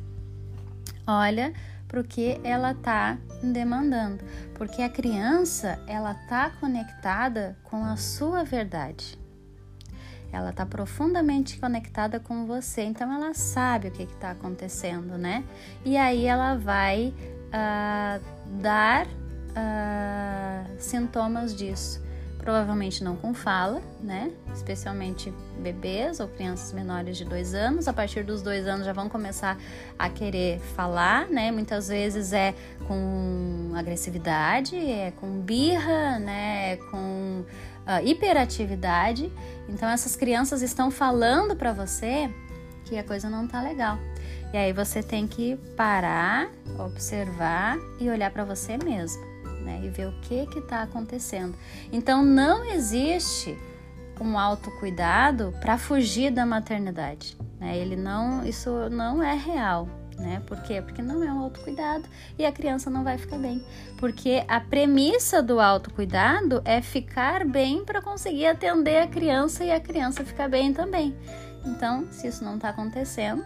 Olha 1.06 1.52
para 1.90 2.00
o 2.00 2.04
que 2.04 2.40
ela 2.44 2.70
está 2.70 3.18
demandando, 3.42 4.24
porque 4.54 4.80
a 4.80 4.88
criança 4.88 5.82
ela 5.88 6.12
está 6.12 6.50
conectada 6.50 7.58
com 7.64 7.84
a 7.84 7.96
sua 7.96 8.44
verdade. 8.44 9.18
Ela 10.32 10.50
está 10.50 10.64
profundamente 10.64 11.58
conectada 11.58 12.20
com 12.20 12.46
você, 12.46 12.82
então 12.82 13.12
ela 13.12 13.34
sabe 13.34 13.88
o 13.88 13.90
que 13.90 14.04
está 14.04 14.30
acontecendo, 14.30 15.18
né? 15.18 15.42
E 15.84 15.96
aí 15.96 16.26
ela 16.26 16.54
vai 16.54 17.12
uh, 17.48 18.22
dar 18.62 19.08
uh, 19.08 20.70
sintomas 20.78 21.56
disso 21.56 22.00
provavelmente 22.40 23.04
não 23.04 23.16
com 23.16 23.32
fala, 23.34 23.80
né? 24.00 24.32
Especialmente 24.52 25.32
bebês 25.58 26.20
ou 26.20 26.28
crianças 26.28 26.72
menores 26.72 27.16
de 27.16 27.24
dois 27.24 27.54
anos. 27.54 27.86
A 27.86 27.92
partir 27.92 28.24
dos 28.24 28.42
dois 28.42 28.66
anos 28.66 28.86
já 28.86 28.92
vão 28.92 29.08
começar 29.08 29.58
a 29.98 30.08
querer 30.08 30.58
falar, 30.74 31.28
né? 31.28 31.50
Muitas 31.52 31.88
vezes 31.88 32.32
é 32.32 32.54
com 32.86 33.72
agressividade, 33.76 34.76
é 34.76 35.12
com 35.12 35.40
birra, 35.40 36.18
né? 36.18 36.72
É 36.72 36.76
com 36.76 37.44
uh, 37.86 38.04
hiperatividade. 38.04 39.30
Então 39.68 39.88
essas 39.88 40.16
crianças 40.16 40.62
estão 40.62 40.90
falando 40.90 41.54
para 41.54 41.72
você 41.72 42.30
que 42.84 42.98
a 42.98 43.04
coisa 43.04 43.28
não 43.28 43.46
tá 43.46 43.62
legal. 43.62 43.98
E 44.52 44.56
aí 44.56 44.72
você 44.72 45.02
tem 45.02 45.28
que 45.28 45.56
parar, 45.76 46.50
observar 46.78 47.76
e 48.00 48.10
olhar 48.10 48.30
para 48.32 48.44
você 48.44 48.76
mesmo 48.76 49.29
né? 49.60 49.80
E 49.84 49.88
ver 49.88 50.08
o 50.08 50.12
que 50.22 50.46
que 50.46 50.58
está 50.58 50.82
acontecendo. 50.82 51.54
Então 51.92 52.24
não 52.24 52.64
existe 52.64 53.56
um 54.20 54.38
autocuidado 54.38 55.54
para 55.60 55.78
fugir 55.78 56.30
da 56.30 56.44
maternidade, 56.44 57.36
né? 57.58 57.78
Ele 57.78 57.96
não, 57.96 58.44
isso 58.44 58.70
não 58.90 59.22
é 59.22 59.34
real, 59.34 59.88
né? 60.18 60.42
Por 60.46 60.60
quê? 60.62 60.82
Porque 60.82 61.00
não 61.00 61.24
é 61.24 61.32
um 61.32 61.40
autocuidado 61.40 62.04
e 62.38 62.44
a 62.44 62.52
criança 62.52 62.90
não 62.90 63.02
vai 63.02 63.16
ficar 63.16 63.38
bem. 63.38 63.64
Porque 63.96 64.44
a 64.46 64.60
premissa 64.60 65.42
do 65.42 65.58
autocuidado 65.58 66.60
é 66.64 66.82
ficar 66.82 67.46
bem 67.46 67.84
para 67.84 68.02
conseguir 68.02 68.46
atender 68.46 68.98
a 68.98 69.06
criança 69.06 69.64
e 69.64 69.72
a 69.72 69.80
criança 69.80 70.24
ficar 70.24 70.48
bem 70.48 70.72
também. 70.72 71.16
Então, 71.64 72.06
se 72.10 72.28
isso 72.28 72.44
não 72.44 72.56
está 72.56 72.68
acontecendo, 72.68 73.44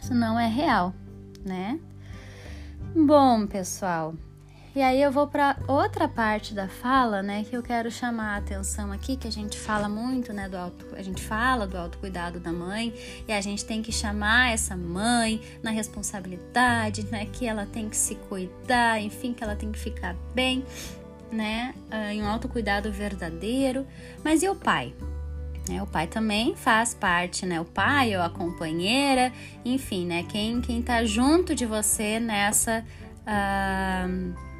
isso 0.00 0.14
não 0.14 0.38
é 0.38 0.46
real, 0.46 0.94
né? 1.44 1.78
Bom, 2.94 3.46
pessoal, 3.46 4.14
e 4.74 4.80
aí 4.80 5.02
eu 5.02 5.12
vou 5.12 5.26
para 5.26 5.56
outra 5.68 6.08
parte 6.08 6.54
da 6.54 6.66
fala, 6.66 7.22
né, 7.22 7.44
que 7.44 7.54
eu 7.54 7.62
quero 7.62 7.90
chamar 7.90 8.34
a 8.34 8.36
atenção 8.38 8.90
aqui, 8.90 9.16
que 9.16 9.28
a 9.28 9.32
gente 9.32 9.58
fala 9.58 9.88
muito, 9.88 10.32
né, 10.32 10.48
do 10.48 10.56
auto, 10.56 10.86
a 10.96 11.02
gente 11.02 11.22
fala 11.22 11.66
do 11.66 11.76
autocuidado 11.76 12.40
da 12.40 12.52
mãe, 12.52 12.94
e 13.28 13.32
a 13.32 13.40
gente 13.40 13.64
tem 13.64 13.82
que 13.82 13.92
chamar 13.92 14.52
essa 14.52 14.74
mãe 14.74 15.42
na 15.62 15.70
responsabilidade, 15.70 17.04
né, 17.10 17.26
que 17.26 17.46
ela 17.46 17.66
tem 17.66 17.88
que 17.88 17.96
se 17.96 18.14
cuidar, 18.14 19.00
enfim, 19.00 19.34
que 19.34 19.44
ela 19.44 19.54
tem 19.54 19.70
que 19.70 19.78
ficar 19.78 20.16
bem, 20.34 20.64
né, 21.30 21.74
ah, 21.90 22.12
em 22.12 22.22
um 22.22 22.28
autocuidado 22.28 22.90
verdadeiro. 22.90 23.86
Mas 24.24 24.42
e 24.42 24.48
o 24.48 24.54
pai? 24.54 24.94
É, 25.70 25.80
o 25.80 25.86
pai 25.86 26.06
também 26.06 26.56
faz 26.56 26.92
parte, 26.92 27.46
né? 27.46 27.60
O 27.60 27.64
pai 27.64 28.16
ou 28.16 28.22
a 28.22 28.28
companheira, 28.28 29.32
enfim, 29.64 30.04
né? 30.04 30.24
Quem, 30.24 30.60
quem 30.60 30.82
tá 30.82 31.04
junto 31.04 31.54
de 31.54 31.64
você 31.64 32.18
nessa. 32.18 32.84
Uh, 33.22 34.51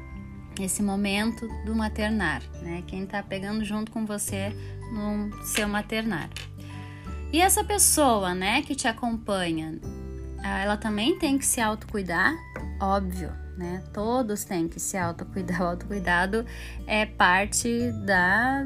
esse 0.61 0.83
momento 0.83 1.47
do 1.65 1.73
maternar, 1.73 2.41
né? 2.61 2.83
Quem 2.85 3.05
tá 3.05 3.23
pegando 3.23 3.63
junto 3.63 3.91
com 3.91 4.05
você 4.05 4.53
no 4.91 5.45
seu 5.45 5.67
maternar. 5.67 6.29
E 7.31 7.41
essa 7.41 7.63
pessoa, 7.63 8.35
né, 8.35 8.61
que 8.61 8.75
te 8.75 8.87
acompanha, 8.87 9.79
ela 10.43 10.77
também 10.77 11.17
tem 11.17 11.37
que 11.37 11.45
se 11.45 11.59
autocuidar, 11.59 12.31
óbvio, 12.79 13.31
né? 13.57 13.83
Todos 13.91 14.43
têm 14.43 14.67
que 14.67 14.79
se 14.79 14.97
autocuidar. 14.97 15.61
O 15.63 15.65
autocuidado 15.65 16.45
é 16.85 17.05
parte 17.05 17.91
da 18.05 18.65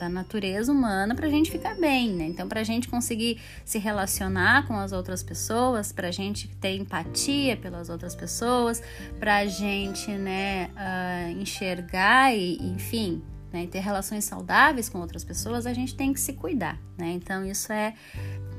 da 0.00 0.08
natureza 0.08 0.72
humana 0.72 1.14
para 1.14 1.26
a 1.26 1.30
gente 1.30 1.50
ficar 1.50 1.74
bem, 1.74 2.10
né? 2.14 2.24
Então, 2.24 2.48
para 2.48 2.60
a 2.62 2.64
gente 2.64 2.88
conseguir 2.88 3.38
se 3.66 3.78
relacionar 3.78 4.66
com 4.66 4.74
as 4.74 4.92
outras 4.92 5.22
pessoas, 5.22 5.92
para 5.92 6.08
a 6.08 6.10
gente 6.10 6.48
ter 6.56 6.74
empatia 6.74 7.54
pelas 7.54 7.90
outras 7.90 8.14
pessoas, 8.14 8.82
para 9.18 9.36
a 9.36 9.46
gente, 9.46 10.10
né, 10.10 10.70
uh, 10.70 11.38
enxergar 11.38 12.34
e, 12.34 12.56
enfim, 12.72 13.22
né, 13.52 13.66
ter 13.66 13.80
relações 13.80 14.24
saudáveis 14.24 14.88
com 14.88 14.98
outras 14.98 15.22
pessoas, 15.22 15.66
a 15.66 15.74
gente 15.74 15.94
tem 15.94 16.14
que 16.14 16.20
se 16.20 16.32
cuidar, 16.32 16.78
né? 16.96 17.10
Então, 17.10 17.44
isso 17.44 17.70
é, 17.70 17.92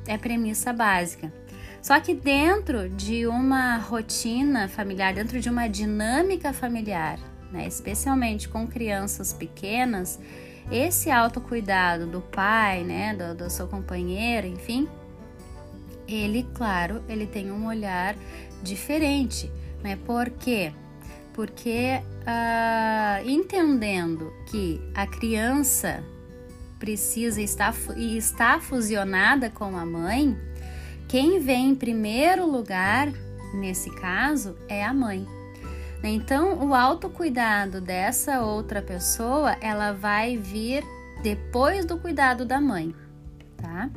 é 0.06 0.20
premissa 0.20 0.72
básica. 0.72 1.34
Só 1.82 2.00
que 2.00 2.14
dentro 2.14 2.88
de 2.88 3.26
uma 3.26 3.78
rotina 3.78 4.68
familiar, 4.68 5.12
dentro 5.16 5.42
de 5.42 5.50
uma 5.50 5.68
dinâmica 5.68 6.54
familiar, 6.54 7.18
né, 7.52 7.68
especialmente 7.68 8.48
com 8.48 8.68
crianças 8.68 9.34
pequenas, 9.34 10.20
esse 10.72 11.12
autocuidado 11.12 12.08
do 12.08 12.22
pai, 12.22 12.84
né, 12.84 13.14
do, 13.14 13.36
do 13.36 13.50
seu 13.50 13.68
companheiro, 13.68 14.48
enfim, 14.48 14.88
ele, 16.08 16.48
claro, 16.54 17.04
ele 17.08 17.26
tem 17.26 17.52
um 17.52 17.68
olhar 17.68 18.16
diferente, 18.64 19.52
né? 19.84 19.98
Por 20.06 20.30
quê? 20.30 20.72
Porque 21.34 22.02
uh, 22.22 23.30
entendendo 23.30 24.32
que 24.50 24.82
a 24.94 25.08
criança 25.08 26.04
precisa 26.80 27.42
estar 27.42 27.74
e 27.96 28.18
está 28.18 28.60
fusionada 28.60 29.50
com 29.50 29.78
a 29.78 29.86
mãe, 29.86 30.38
quem 31.08 31.40
vem 31.40 31.70
em 31.70 31.76
primeiro 31.76 32.46
lugar 32.50 33.12
nesse 33.54 33.90
caso 33.92 34.58
é 34.68 34.84
a 34.84 34.94
mãe. 34.94 35.28
Então, 36.04 36.68
o 36.68 36.74
autocuidado 36.74 37.80
dessa 37.80 38.42
outra 38.42 38.82
pessoa, 38.82 39.56
ela 39.62 39.92
vai 39.92 40.36
vir 40.36 40.84
depois 41.22 41.86
do 41.86 41.98
cuidado 41.98 42.44
da 42.46 42.60
mãe, 42.60 42.96
tá? 43.58 43.90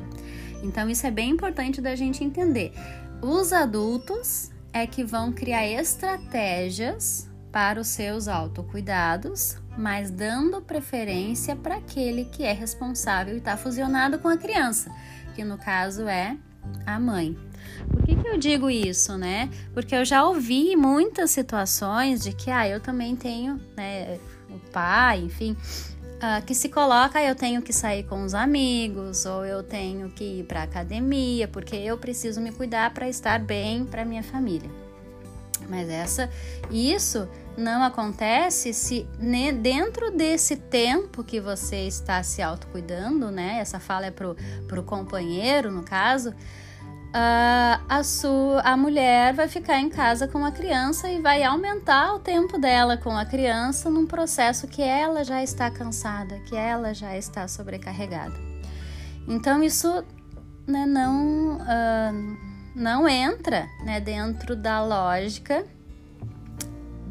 Então, 0.63 0.89
isso 0.89 1.05
é 1.07 1.11
bem 1.11 1.31
importante 1.31 1.81
da 1.81 1.95
gente 1.95 2.23
entender. 2.23 2.73
Os 3.21 3.51
adultos 3.51 4.51
é 4.71 4.85
que 4.85 5.03
vão 5.03 5.31
criar 5.31 5.67
estratégias 5.67 7.29
para 7.51 7.79
os 7.79 7.87
seus 7.87 8.27
autocuidados, 8.27 9.57
mas 9.77 10.11
dando 10.11 10.61
preferência 10.61 11.55
para 11.55 11.77
aquele 11.77 12.25
que 12.25 12.43
é 12.43 12.51
responsável 12.51 13.33
e 13.33 13.37
está 13.37 13.55
fusionado 13.57 14.19
com 14.19 14.27
a 14.27 14.37
criança, 14.37 14.91
que 15.33 15.43
no 15.43 15.57
caso 15.57 16.07
é 16.07 16.37
a 16.85 16.99
mãe. 16.99 17.37
Por 17.89 18.03
que, 18.03 18.14
que 18.25 18.31
eu 18.31 18.37
digo 18.37 18.69
isso, 18.69 19.17
né? 19.17 19.49
Porque 19.73 19.95
eu 19.95 20.03
já 20.03 20.25
ouvi 20.25 20.75
muitas 20.75 21.29
situações 21.29 22.23
de 22.23 22.33
que, 22.33 22.49
ah, 22.49 22.67
eu 22.67 22.79
também 22.79 23.15
tenho, 23.15 23.61
né, 23.77 24.17
o 24.49 24.57
pai, 24.71 25.19
enfim, 25.19 25.55
uh, 26.15 26.43
que 26.43 26.55
se 26.55 26.69
coloca, 26.69 27.19
ah, 27.19 27.23
eu 27.23 27.35
tenho 27.35 27.61
que 27.61 27.71
sair 27.71 28.03
com 28.03 28.23
os 28.23 28.33
amigos, 28.33 29.25
ou 29.25 29.45
eu 29.45 29.61
tenho 29.61 30.09
que 30.09 30.39
ir 30.39 30.43
para 30.45 30.63
academia, 30.63 31.47
porque 31.47 31.75
eu 31.75 31.99
preciso 31.99 32.41
me 32.41 32.51
cuidar 32.51 32.91
para 32.93 33.07
estar 33.07 33.39
bem 33.39 33.85
para 33.85 34.03
minha 34.03 34.23
família. 34.23 34.69
Mas 35.69 35.87
essa, 35.87 36.29
isso 36.71 37.27
não 37.55 37.83
acontece 37.83 38.73
se 38.73 39.07
né, 39.19 39.51
dentro 39.51 40.11
desse 40.11 40.57
tempo 40.57 41.23
que 41.23 41.39
você 41.39 41.87
está 41.87 42.21
se 42.23 42.41
autocuidando, 42.41 43.31
né? 43.31 43.59
Essa 43.59 43.79
fala 43.79 44.07
é 44.07 44.11
pro, 44.11 44.35
pro 44.67 44.83
companheiro, 44.83 45.71
no 45.71 45.83
caso 45.83 46.33
uh, 47.15 47.81
a, 47.87 48.03
sua, 48.03 48.61
a 48.61 48.75
mulher 48.75 49.33
vai 49.33 49.47
ficar 49.47 49.79
em 49.79 49.89
casa 49.89 50.27
com 50.27 50.43
a 50.45 50.51
criança 50.51 51.09
e 51.09 51.21
vai 51.21 51.43
aumentar 51.43 52.13
o 52.13 52.19
tempo 52.19 52.57
dela 52.59 52.97
com 52.97 53.17
a 53.17 53.25
criança 53.25 53.89
num 53.89 54.05
processo 54.05 54.67
que 54.67 54.81
ela 54.81 55.23
já 55.23 55.41
está 55.41 55.71
cansada, 55.71 56.37
que 56.41 56.55
ela 56.55 56.93
já 56.93 57.17
está 57.17 57.47
sobrecarregada. 57.47 58.35
Então 59.27 59.63
isso 59.63 60.03
né, 60.67 60.85
não, 60.85 61.57
uh, 61.57 62.37
não 62.75 63.07
entra 63.07 63.67
né, 63.83 64.01
dentro 64.01 64.55
da 64.55 64.83
lógica 64.83 65.65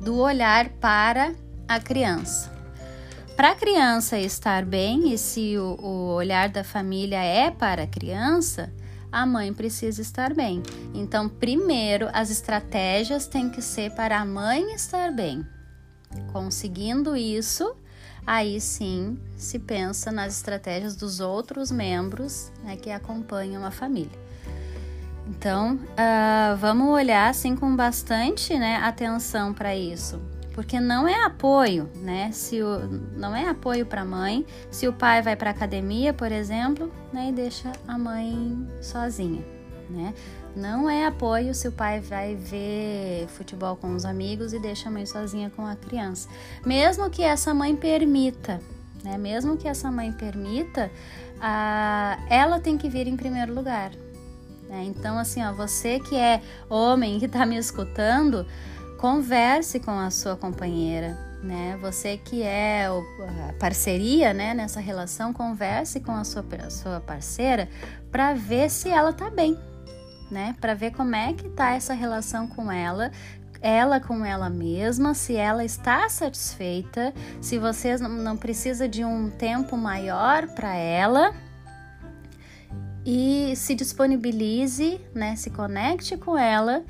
do 0.02 0.18
olhar 0.18 0.68
para 0.68 1.34
a 1.66 1.80
criança. 1.80 2.52
Para 3.34 3.50
a 3.50 3.54
criança 3.56 4.16
estar 4.16 4.64
bem, 4.64 5.12
e 5.12 5.18
se 5.18 5.58
o, 5.58 5.76
o 5.80 6.14
olhar 6.14 6.48
da 6.48 6.62
família 6.62 7.20
é 7.20 7.50
para 7.50 7.82
a 7.82 7.86
criança, 7.86 8.72
a 9.14 9.24
mãe 9.24 9.54
precisa 9.54 10.02
estar 10.02 10.34
bem. 10.34 10.60
Então, 10.92 11.28
primeiro, 11.28 12.08
as 12.12 12.30
estratégias 12.30 13.28
têm 13.28 13.48
que 13.48 13.62
ser 13.62 13.92
para 13.92 14.20
a 14.20 14.24
mãe 14.24 14.74
estar 14.74 15.12
bem. 15.12 15.46
Conseguindo 16.32 17.16
isso, 17.16 17.76
aí 18.26 18.60
sim 18.60 19.16
se 19.36 19.58
pensa 19.60 20.10
nas 20.10 20.36
estratégias 20.36 20.96
dos 20.96 21.20
outros 21.20 21.70
membros 21.70 22.50
né, 22.64 22.76
que 22.76 22.90
acompanham 22.90 23.64
a 23.64 23.70
família. 23.70 24.18
Então, 25.28 25.76
uh, 25.76 26.56
vamos 26.58 26.88
olhar 26.88 27.30
assim 27.30 27.54
com 27.54 27.74
bastante 27.74 28.58
né, 28.58 28.76
atenção 28.76 29.54
para 29.54 29.74
isso 29.74 30.20
porque 30.54 30.78
não 30.78 31.06
é 31.06 31.24
apoio, 31.24 31.90
né? 31.96 32.30
Se 32.32 32.62
o, 32.62 32.78
não 33.16 33.34
é 33.34 33.48
apoio 33.48 33.84
para 33.84 34.02
a 34.02 34.04
mãe, 34.04 34.46
se 34.70 34.86
o 34.86 34.92
pai 34.92 35.20
vai 35.20 35.34
para 35.34 35.50
academia, 35.50 36.14
por 36.14 36.30
exemplo, 36.30 36.90
né, 37.12 37.28
e 37.28 37.32
deixa 37.32 37.72
a 37.86 37.98
mãe 37.98 38.66
sozinha, 38.80 39.44
né? 39.90 40.14
Não 40.54 40.88
é 40.88 41.06
apoio 41.06 41.52
se 41.52 41.66
o 41.66 41.72
pai 41.72 42.00
vai 42.00 42.36
ver 42.36 43.26
futebol 43.26 43.74
com 43.74 43.92
os 43.96 44.04
amigos 44.04 44.52
e 44.52 44.60
deixa 44.60 44.88
a 44.88 44.92
mãe 44.92 45.04
sozinha 45.04 45.50
com 45.50 45.66
a 45.66 45.74
criança. 45.74 46.28
Mesmo 46.64 47.10
que 47.10 47.24
essa 47.24 47.52
mãe 47.52 47.74
permita, 47.74 48.60
né? 49.02 49.18
Mesmo 49.18 49.56
que 49.56 49.66
essa 49.66 49.90
mãe 49.90 50.12
permita, 50.12 50.88
a, 51.40 52.16
ela 52.30 52.60
tem 52.60 52.78
que 52.78 52.88
vir 52.88 53.08
em 53.08 53.16
primeiro 53.16 53.52
lugar. 53.52 53.90
Né? 54.68 54.84
Então, 54.84 55.18
assim, 55.18 55.44
ó, 55.44 55.52
você 55.52 55.98
que 55.98 56.14
é 56.14 56.40
homem 56.70 57.18
que 57.18 57.26
está 57.26 57.44
me 57.44 57.56
escutando, 57.56 58.46
converse 58.98 59.80
com 59.80 59.90
a 59.90 60.10
sua 60.10 60.36
companheira, 60.36 61.18
né? 61.42 61.76
Você 61.80 62.16
que 62.16 62.42
é 62.42 62.86
a 62.86 63.52
parceria, 63.58 64.32
né, 64.32 64.54
nessa 64.54 64.80
relação, 64.80 65.32
converse 65.32 66.00
com 66.00 66.12
a 66.12 66.24
sua, 66.24 66.44
a 66.64 66.70
sua 66.70 67.00
parceira 67.00 67.68
para 68.10 68.32
ver 68.34 68.70
se 68.70 68.88
ela 68.88 69.12
tá 69.12 69.30
bem, 69.30 69.58
né? 70.30 70.56
Para 70.60 70.74
ver 70.74 70.92
como 70.92 71.14
é 71.14 71.32
que 71.32 71.48
tá 71.50 71.74
essa 71.74 71.94
relação 71.94 72.46
com 72.46 72.70
ela, 72.70 73.10
ela 73.60 74.00
com 74.00 74.24
ela 74.24 74.50
mesma, 74.50 75.14
se 75.14 75.36
ela 75.36 75.64
está 75.64 76.08
satisfeita, 76.08 77.12
se 77.40 77.58
você 77.58 77.96
não 77.96 78.36
precisa 78.36 78.88
de 78.88 79.04
um 79.04 79.30
tempo 79.30 79.76
maior 79.76 80.46
para 80.48 80.74
ela. 80.74 81.34
E 83.06 83.54
se 83.56 83.74
disponibilize, 83.74 84.98
né? 85.14 85.36
Se 85.36 85.50
conecte 85.50 86.16
com 86.16 86.38
ela 86.38 86.82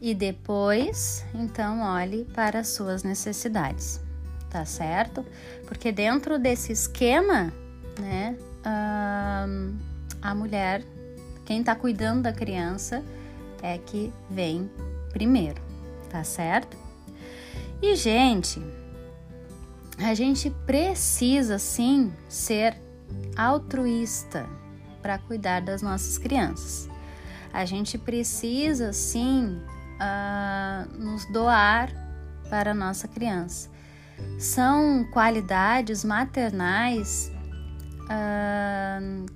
e 0.00 0.14
depois, 0.14 1.24
então, 1.34 1.82
olhe 1.82 2.24
para 2.34 2.60
as 2.60 2.68
suas 2.68 3.02
necessidades. 3.02 4.00
tá 4.50 4.64
certo? 4.64 5.24
Porque 5.66 5.92
dentro 5.92 6.38
desse 6.38 6.72
esquema, 6.72 7.52
né, 7.98 8.36
a 10.22 10.34
mulher, 10.34 10.82
quem 11.44 11.62
tá 11.62 11.74
cuidando 11.74 12.22
da 12.22 12.32
criança, 12.32 13.02
é 13.62 13.78
que 13.78 14.12
vem 14.30 14.70
primeiro, 15.12 15.60
tá 16.10 16.22
certo? 16.24 16.76
E, 17.80 17.94
gente, 17.94 18.60
a 19.98 20.14
gente 20.14 20.50
precisa 20.66 21.58
sim 21.58 22.12
ser 22.28 22.76
altruísta 23.36 24.48
para 25.02 25.18
cuidar 25.18 25.60
das 25.60 25.82
nossas 25.82 26.18
crianças. 26.18 26.88
A 27.52 27.64
gente 27.64 27.96
precisa 27.96 28.92
sim 28.92 29.60
uh, 29.98 30.98
nos 30.98 31.24
doar 31.32 31.90
para 32.48 32.70
a 32.70 32.74
nossa 32.74 33.06
criança. 33.06 33.68
São 34.38 35.04
qualidades 35.12 36.04
maternais 36.04 37.30
uh, 38.04 39.26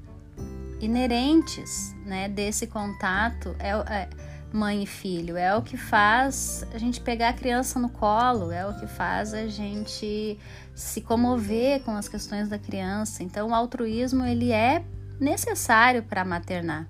inerentes 0.81 1.95
né, 2.05 2.29
desse 2.29 2.67
contato. 2.67 3.55
É, 3.59 3.71
é, 3.71 4.09
mãe 4.53 4.83
e 4.83 4.87
filho, 4.87 5.37
é 5.37 5.57
o 5.57 5.63
que 5.63 5.79
faz 5.79 6.63
a 6.75 6.79
gente 6.79 7.01
pegar 7.01 7.31
a 7.31 7.33
criança 7.33 7.79
no 7.79 7.89
colo, 7.89 8.53
é 8.53 8.67
o 8.67 8.79
que 8.79 8.87
faz 8.87 9.33
a 9.33 9.47
gente 9.47 10.39
se 10.75 11.01
comover 11.01 11.81
com 11.83 11.97
as 11.97 12.07
questões 12.07 12.49
da 12.49 12.59
criança. 12.59 13.23
Então, 13.23 13.49
o 13.49 13.55
altruísmo 13.55 14.27
ele 14.27 14.53
é 14.53 14.85
necessário 15.19 16.03
para 16.03 16.25
maternar. 16.25 16.87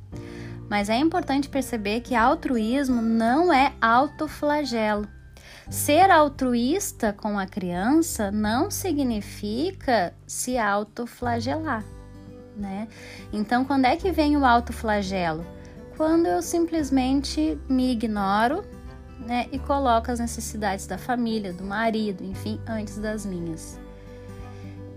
Mas 0.72 0.88
é 0.88 0.96
importante 0.96 1.50
perceber 1.50 2.00
que 2.00 2.14
altruísmo 2.14 3.02
não 3.02 3.52
é 3.52 3.74
autoflagelo. 3.78 5.06
Ser 5.68 6.10
altruísta 6.10 7.12
com 7.12 7.38
a 7.38 7.44
criança 7.44 8.30
não 8.30 8.70
significa 8.70 10.14
se 10.26 10.56
autoflagelar, 10.56 11.84
né? 12.56 12.88
Então, 13.34 13.66
quando 13.66 13.84
é 13.84 13.96
que 13.96 14.10
vem 14.10 14.34
o 14.34 14.46
autoflagelo? 14.46 15.44
Quando 15.94 16.24
eu 16.24 16.40
simplesmente 16.40 17.58
me 17.68 17.92
ignoro, 17.92 18.64
né, 19.26 19.48
e 19.52 19.58
coloco 19.58 20.10
as 20.10 20.20
necessidades 20.20 20.86
da 20.86 20.96
família, 20.96 21.52
do 21.52 21.64
marido, 21.64 22.24
enfim, 22.24 22.58
antes 22.66 22.96
das 22.96 23.26
minhas. 23.26 23.78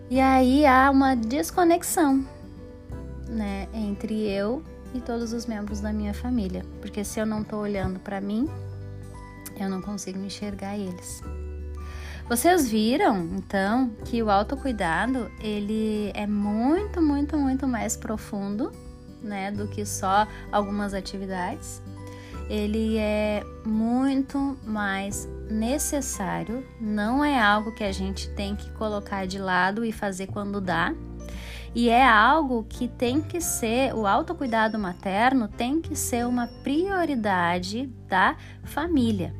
E 0.10 0.22
aí 0.22 0.66
há 0.66 0.90
uma 0.90 1.18
desconexão, 1.18 2.26
né, 3.28 3.68
entre 3.74 4.26
eu 4.30 4.64
e 4.96 5.02
todos 5.02 5.34
os 5.34 5.46
membros 5.46 5.82
da 5.82 5.92
minha 5.92 6.14
família, 6.14 6.66
porque 6.82 7.04
se 7.04 7.20
eu 7.20 7.26
não 7.26 7.42
estou 7.42 7.60
olhando 7.60 8.00
para 8.00 8.22
mim, 8.22 8.50
eu 9.60 9.70
não 9.70 9.82
consigo 9.82 10.20
enxergar 10.20 10.78
eles. 10.78 11.22
Vocês 12.28 12.68
viram, 12.68 13.24
então, 13.36 13.92
que 14.06 14.24
o 14.24 14.32
autocuidado, 14.32 15.30
ele 15.40 16.12
é 16.16 16.26
muito, 16.26 17.02
muito, 17.02 17.38
muito 17.38 17.68
mais 17.68 17.96
profundo, 17.96 18.72
né, 19.22 19.52
do 19.52 19.68
que 19.68 19.86
só 19.86 20.28
algumas 20.52 20.94
atividades. 20.94 21.82
Ele 22.50 22.98
é 22.98 23.44
muito 23.64 24.58
mais 24.66 25.28
necessário, 25.50 26.66
não 26.80 27.24
é 27.24 27.40
algo 27.40 27.72
que 27.72 27.84
a 27.84 27.92
gente 27.92 28.30
tem 28.30 28.56
que 28.56 28.72
colocar 28.72 29.28
de 29.28 29.38
lado 29.38 29.84
e 29.86 29.92
fazer 29.92 30.28
quando 30.28 30.62
dá. 30.62 30.94
E 31.76 31.90
é 31.90 32.08
algo 32.08 32.66
que 32.70 32.88
tem 32.88 33.22
que 33.22 33.42
ser, 33.42 33.94
o 33.94 34.08
autocuidado 34.08 34.80
materno 34.80 35.50
tem 35.50 35.82
que 35.82 35.94
ser 35.94 36.26
uma 36.26 36.48
prioridade 36.48 37.88
da 38.08 38.38
família. 38.64 39.36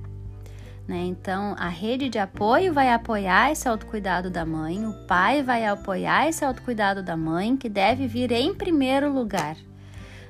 Né? 0.86 1.06
Então, 1.06 1.56
a 1.58 1.70
rede 1.70 2.10
de 2.10 2.20
apoio 2.20 2.74
vai 2.74 2.92
apoiar 2.92 3.54
esse 3.54 3.70
autocuidado 3.70 4.30
da 4.30 4.46
mãe, 4.46 4.86
o 4.86 4.94
pai 5.08 5.42
vai 5.42 5.66
apoiar 5.66 6.28
esse 6.28 6.44
autocuidado 6.44 7.02
da 7.02 7.16
mãe, 7.16 7.56
que 7.56 7.70
deve 7.70 8.06
vir 8.06 8.34
em 8.34 8.54
primeiro 8.54 9.10
lugar. 9.14 9.56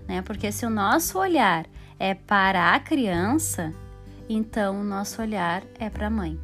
Né? 0.08 0.22
Porque 0.22 0.52
se 0.52 0.64
o 0.64 0.70
nosso 0.70 1.18
olhar 1.18 1.66
é 2.00 2.14
para 2.14 2.76
a 2.76 2.80
criança, 2.80 3.74
então 4.30 4.80
o 4.80 4.84
nosso 4.84 5.24
olhar 5.24 5.64
é 5.80 5.90
para 5.90 6.06
a 6.06 6.12
mãe, 6.12 6.40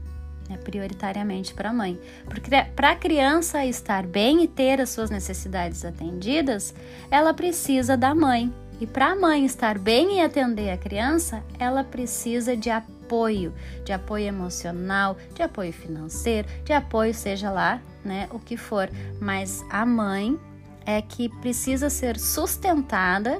é 0.53 0.57
prioritariamente 0.57 1.53
para 1.53 1.69
a 1.69 1.73
mãe. 1.73 1.99
Porque 2.25 2.49
para 2.75 2.91
a 2.91 2.95
criança 2.95 3.65
estar 3.65 4.05
bem 4.05 4.43
e 4.43 4.47
ter 4.47 4.79
as 4.81 4.89
suas 4.89 5.09
necessidades 5.09 5.83
atendidas, 5.85 6.73
ela 7.09 7.33
precisa 7.33 7.95
da 7.95 8.13
mãe. 8.13 8.53
E 8.79 8.87
para 8.87 9.11
a 9.11 9.15
mãe 9.15 9.45
estar 9.45 9.77
bem 9.77 10.17
e 10.17 10.21
atender 10.21 10.71
a 10.71 10.77
criança, 10.77 11.43
ela 11.59 11.83
precisa 11.83 12.57
de 12.57 12.69
apoio, 12.69 13.53
de 13.85 13.93
apoio 13.93 14.25
emocional, 14.25 15.15
de 15.35 15.43
apoio 15.43 15.71
financeiro, 15.71 16.47
de 16.63 16.73
apoio 16.73 17.13
seja 17.13 17.51
lá, 17.51 17.79
né, 18.03 18.27
o 18.31 18.39
que 18.39 18.57
for. 18.57 18.89
Mas 19.19 19.63
a 19.69 19.85
mãe 19.85 20.39
é 20.85 21.01
que 21.01 21.29
precisa 21.29 21.89
ser 21.89 22.17
sustentada 22.17 23.39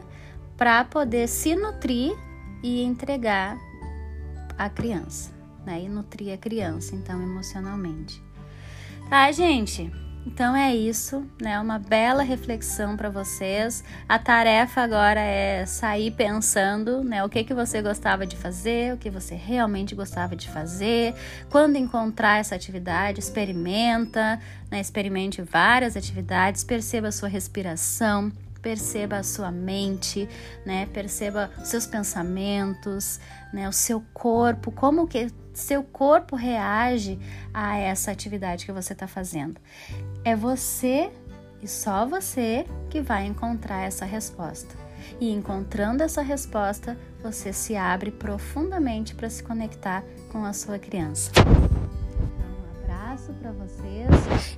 para 0.56 0.84
poder 0.86 1.28
se 1.28 1.56
nutrir 1.56 2.16
e 2.62 2.84
entregar 2.84 3.58
a 4.58 4.70
criança, 4.70 5.32
né? 5.66 5.82
E 5.84 5.90
nutrir 5.90 6.34
a 6.34 6.38
criança, 6.38 6.96
então, 6.96 7.22
emocionalmente. 7.22 8.22
Tá, 9.10 9.32
gente? 9.32 9.92
Então 10.26 10.56
é 10.56 10.76
isso, 10.76 11.26
né? 11.42 11.60
Uma 11.60 11.80
bela 11.80 12.22
reflexão 12.22 12.96
para 12.96 13.10
vocês. 13.10 13.84
A 14.08 14.20
tarefa 14.20 14.82
agora 14.82 15.20
é 15.20 15.66
sair 15.66 16.12
pensando, 16.12 17.04
né? 17.04 17.24
O 17.24 17.30
que 17.30 17.44
que 17.44 17.54
você 17.54 17.82
gostava 17.82 18.26
de 18.26 18.36
fazer, 18.36 18.94
o 18.94 18.98
que 18.98 19.10
você 19.10 19.34
realmente 19.34 19.96
gostava 19.96 20.36
de 20.36 20.48
fazer. 20.48 21.16
Quando 21.50 21.76
encontrar 21.76 22.40
essa 22.40 22.56
atividade, 22.56 23.20
experimenta, 23.20 24.40
né? 24.70 24.80
Experimente 24.80 25.42
várias 25.42 25.98
atividades, 25.98 26.64
perceba 26.64 27.08
a 27.08 27.12
sua 27.12 27.28
respiração, 27.28 28.32
perceba 28.62 29.18
a 29.18 29.24
sua 29.24 29.52
mente, 29.52 30.28
né? 30.66 30.86
Perceba 30.88 31.52
seus 31.64 31.86
pensamentos, 31.86 33.20
né? 33.54 33.68
O 33.68 33.74
seu 33.74 34.04
corpo, 34.14 34.72
como 34.72 35.08
que 35.08 35.32
seu 35.54 35.84
corpo 35.84 36.36
reage 36.36 37.20
a 37.54 37.78
essa 37.78 38.12
atividade 38.12 38.66
que 38.66 38.72
você 38.72 38.94
está 38.94 39.08
fazendo. 39.08 39.60
É 40.24 40.36
você 40.36 41.12
e 41.62 41.68
só 41.68 42.06
você 42.06 42.66
que 42.90 43.02
vai 43.02 43.26
encontrar 43.26 43.82
essa 43.82 44.06
resposta. 44.06 44.76
E 45.20 45.32
encontrando 45.32 46.04
essa 46.04 46.22
resposta, 46.22 46.98
você 47.24 47.52
se 47.52 47.76
abre 47.76 48.12
profundamente 48.12 49.16
para 49.16 49.30
se 49.30 49.44
conectar 49.44 50.04
com 50.32 50.46
a 50.46 50.54
sua 50.54 50.80
criança 50.80 51.32
abraço 53.22 53.34
para 53.34 53.52
vocês 53.52 54.10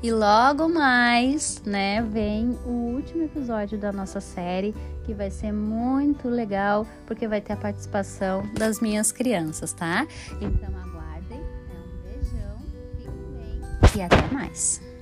e 0.01 0.11
logo 0.11 0.69
mais, 0.69 1.61
né, 1.65 2.01
vem 2.01 2.57
o 2.65 2.93
último 2.95 3.23
episódio 3.23 3.77
da 3.77 3.91
nossa 3.91 4.21
série 4.21 4.73
que 5.03 5.13
vai 5.13 5.29
ser 5.29 5.51
muito 5.51 6.29
legal 6.29 6.87
porque 7.05 7.27
vai 7.27 7.41
ter 7.41 7.53
a 7.53 7.57
participação 7.57 8.47
das 8.53 8.79
minhas 8.79 9.11
crianças, 9.11 9.73
tá? 9.73 10.07
Então 10.39 10.69
aguardem, 10.79 11.39
é 11.39 11.73
um 11.73 12.03
beijão, 12.03 12.61
fiquem 12.97 13.11
bem 13.35 13.61
e 13.97 14.01
até 14.01 14.33
mais. 14.33 14.92